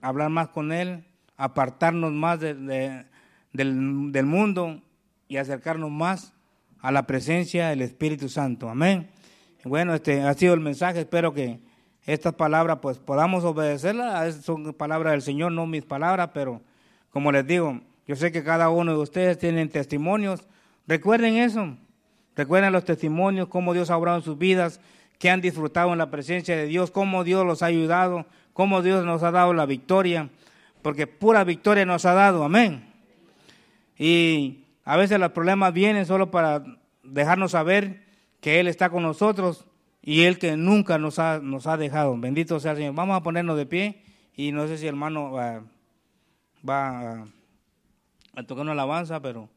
[0.02, 1.06] hablar más con Él,
[1.38, 2.54] apartarnos más de,
[3.52, 4.82] del, del mundo
[5.28, 6.34] y acercarnos más
[6.82, 8.70] a la presencia del Espíritu Santo.
[8.70, 9.08] Amén.
[9.64, 11.02] Bueno, este ha sido el mensaje.
[11.02, 11.60] Espero que
[12.06, 14.38] estas palabras pues podamos obedecerlas.
[14.38, 16.62] Son palabras del Señor, no mis palabras, pero
[17.12, 20.48] como les digo, yo sé que cada uno de ustedes tienen testimonios.
[20.88, 21.78] Recuerden eso.
[22.36, 24.80] Recuerden los testimonios, cómo Dios ha obrado en sus vidas,
[25.20, 29.06] que han disfrutado en la presencia de Dios, cómo Dios los ha ayudado, cómo Dios
[29.06, 30.30] nos ha dado la victoria,
[30.82, 32.44] porque pura victoria nos ha dado.
[32.44, 32.86] Amén.
[34.00, 34.61] Y
[34.92, 36.66] A veces los problemas vienen solo para
[37.02, 38.04] dejarnos saber
[38.42, 39.66] que Él está con nosotros
[40.02, 42.18] y Él que nunca nos ha, nos ha dejado.
[42.18, 42.96] Bendito sea el Señor.
[42.96, 44.04] Vamos a ponernos de pie
[44.36, 45.64] y no sé si el hermano va,
[46.70, 47.26] va
[48.36, 49.48] a, tocar una alabanza, pero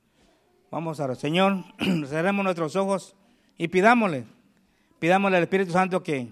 [0.71, 1.65] vamos a Señor,
[2.07, 3.17] cerremos nuestros ojos
[3.59, 4.27] y pidámosle,
[5.01, 6.29] pidámosle al Espíritu Santo que,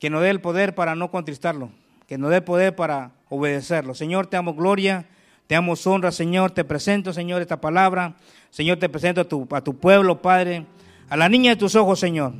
[0.00, 1.70] que nos dé el poder para no contristarlo,
[2.08, 3.94] que nos dé el poder para obedecerlo.
[3.94, 5.06] Señor, te amo gloria,
[5.46, 8.16] te amo honra, Señor, te presento, Señor, esta palabra.
[8.50, 10.64] Señor, te presento a tu, a tu pueblo, Padre,
[11.08, 12.32] a la niña de tus ojos, Señor.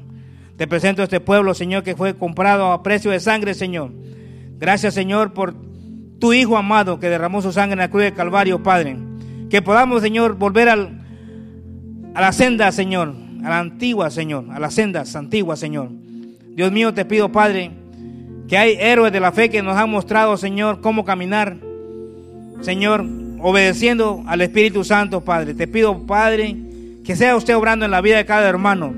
[0.56, 3.90] Te presento a este pueblo, Señor, que fue comprado a precio de sangre, Señor.
[4.58, 5.54] Gracias, Señor, por
[6.18, 8.96] tu Hijo amado que derramó su sangre en la cruz de Calvario, Padre.
[9.50, 11.02] Que podamos, Señor, volver al,
[12.14, 13.14] a la senda, Señor,
[13.44, 15.90] a la antigua, Señor, a las sendas antiguas, Señor.
[15.90, 17.72] Dios mío, te pido, Padre,
[18.48, 21.58] que hay héroes de la fe que nos han mostrado, Señor, cómo caminar,
[22.60, 23.04] Señor,
[23.40, 25.54] obedeciendo al Espíritu Santo, Padre.
[25.54, 26.56] Te pido, Padre,
[27.04, 28.94] que sea usted obrando en la vida de cada hermano.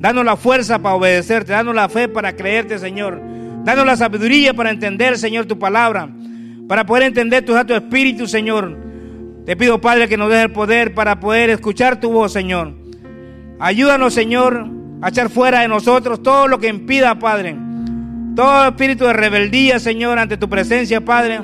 [0.00, 3.20] Danos la fuerza para obedecerte, danos la fe para creerte, Señor.
[3.64, 6.08] Danos la sabiduría para entender, Señor, tu palabra,
[6.68, 8.76] para poder entender tu Espíritu, Señor.
[9.44, 12.74] Te pido, Padre, que nos des el poder para poder escuchar tu voz, Señor.
[13.58, 14.68] Ayúdanos, Señor,
[15.00, 17.56] a echar fuera de nosotros todo lo que impida, Padre.
[18.36, 21.40] Todo espíritu de rebeldía, Señor, ante tu presencia, Padre.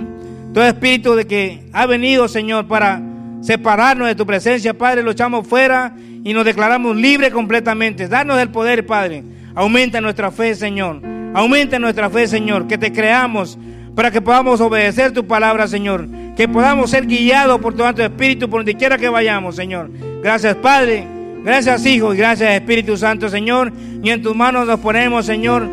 [0.55, 3.03] Todo espíritu de que ha venido, Señor, para
[3.41, 8.07] separarnos de tu presencia, Padre, lo echamos fuera y nos declaramos libres completamente.
[8.07, 9.25] Danos el poder, Padre.
[9.57, 11.03] Aumenta nuestra fe, Señor.
[11.35, 12.69] Aumenta nuestra fe, Señor.
[12.69, 13.59] Que te creamos
[13.97, 16.07] para que podamos obedecer tu palabra, Señor.
[16.37, 19.91] Que podamos ser guiados por tu Santo Espíritu por donde quiera que vayamos, Señor.
[20.23, 21.05] Gracias, Padre.
[21.43, 22.15] Gracias, Hijo.
[22.15, 23.73] Y gracias, Espíritu Santo, Señor.
[24.05, 25.69] Y en tus manos nos ponemos, Señor,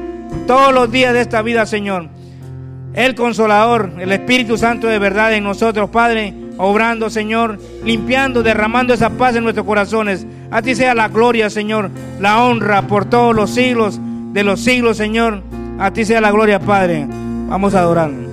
[0.48, 2.10] todos los días de esta vida, Señor.
[2.94, 9.10] El Consolador, el Espíritu Santo de verdad en nosotros, Padre obrando, Señor, limpiando, derramando esa
[9.10, 10.26] paz en nuestros corazones.
[10.52, 11.90] A ti sea la gloria, Señor,
[12.20, 14.00] la honra por todos los siglos
[14.34, 15.42] de los siglos, Señor.
[15.80, 17.08] A ti sea la gloria, Padre.
[17.48, 18.31] Vamos a adorar.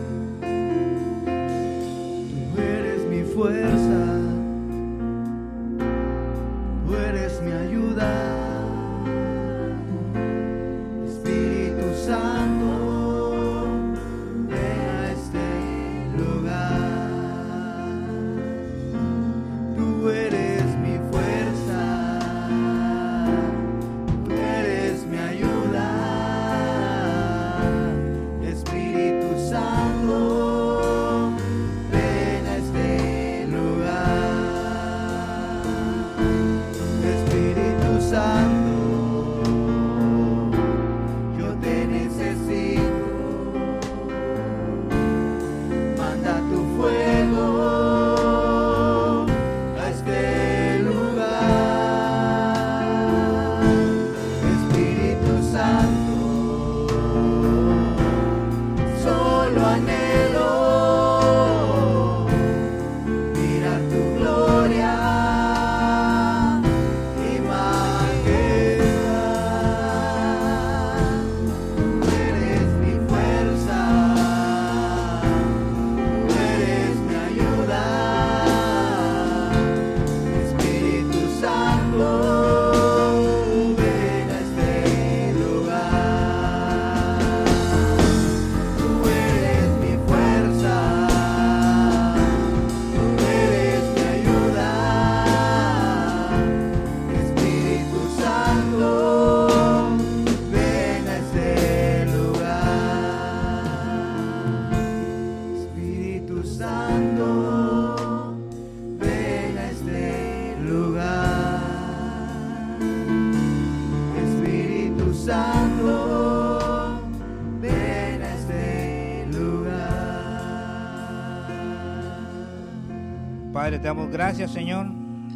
[123.70, 124.86] Te damos gracias, Señor.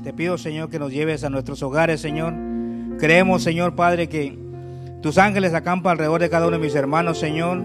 [0.03, 2.33] Te pido, Señor, que nos lleves a nuestros hogares, Señor.
[2.99, 4.39] Creemos, Señor, Padre, que
[5.03, 7.63] tus ángeles acampan alrededor de cada uno de mis hermanos, Señor.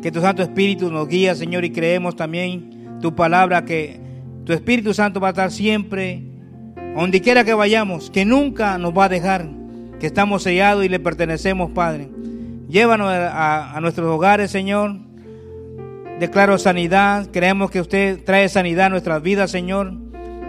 [0.00, 4.00] Que tu Santo Espíritu nos guía, Señor, y creemos también tu palabra, que
[4.44, 6.22] tu Espíritu Santo va a estar siempre,
[6.94, 9.48] donde quiera que vayamos, que nunca nos va a dejar,
[9.98, 12.08] que estamos sellados y le pertenecemos, Padre.
[12.68, 15.07] Llévanos a nuestros hogares, Señor.
[16.18, 17.28] Declaro sanidad.
[17.32, 19.94] Creemos que usted trae sanidad a nuestras vidas, Señor.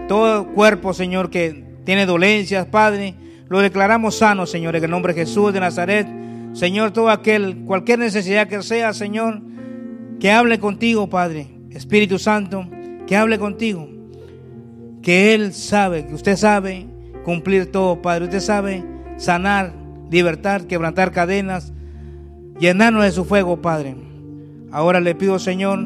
[0.08, 3.16] Todo cuerpo, Señor, que tiene dolencias, Padre,
[3.48, 6.08] lo declaramos sano, Señor, en el nombre de Jesús de Nazaret.
[6.54, 9.41] Señor, todo aquel, cualquier necesidad que sea, Señor,
[10.20, 11.48] que hable contigo, Padre.
[11.70, 12.68] Espíritu Santo,
[13.08, 13.88] que hable contigo.
[15.02, 16.88] que Él sabe, que usted sabe
[17.24, 18.26] cumplir todo, Padre.
[18.26, 18.84] Usted sabe
[19.18, 19.74] sanar,
[20.12, 21.72] libertar, quebrantar cadenas,
[22.60, 23.96] llenarnos de su fuego, Padre.
[24.72, 25.80] Ahora le pido, Señor,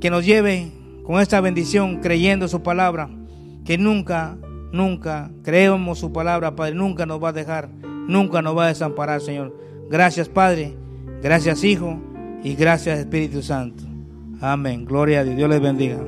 [0.00, 0.72] que nos lleve
[1.04, 3.08] con esta bendición creyendo su palabra,
[3.64, 4.36] que nunca,
[4.72, 7.68] nunca creemos su palabra, Padre, nunca nos va a dejar,
[8.08, 9.56] nunca nos va a desamparar, Señor.
[9.88, 10.74] Gracias, Padre,
[11.22, 11.98] gracias, Hijo,
[12.42, 13.84] y gracias, Espíritu Santo.
[14.40, 14.84] Amén.
[14.84, 15.36] Gloria a Dios.
[15.36, 15.98] Dios les bendiga.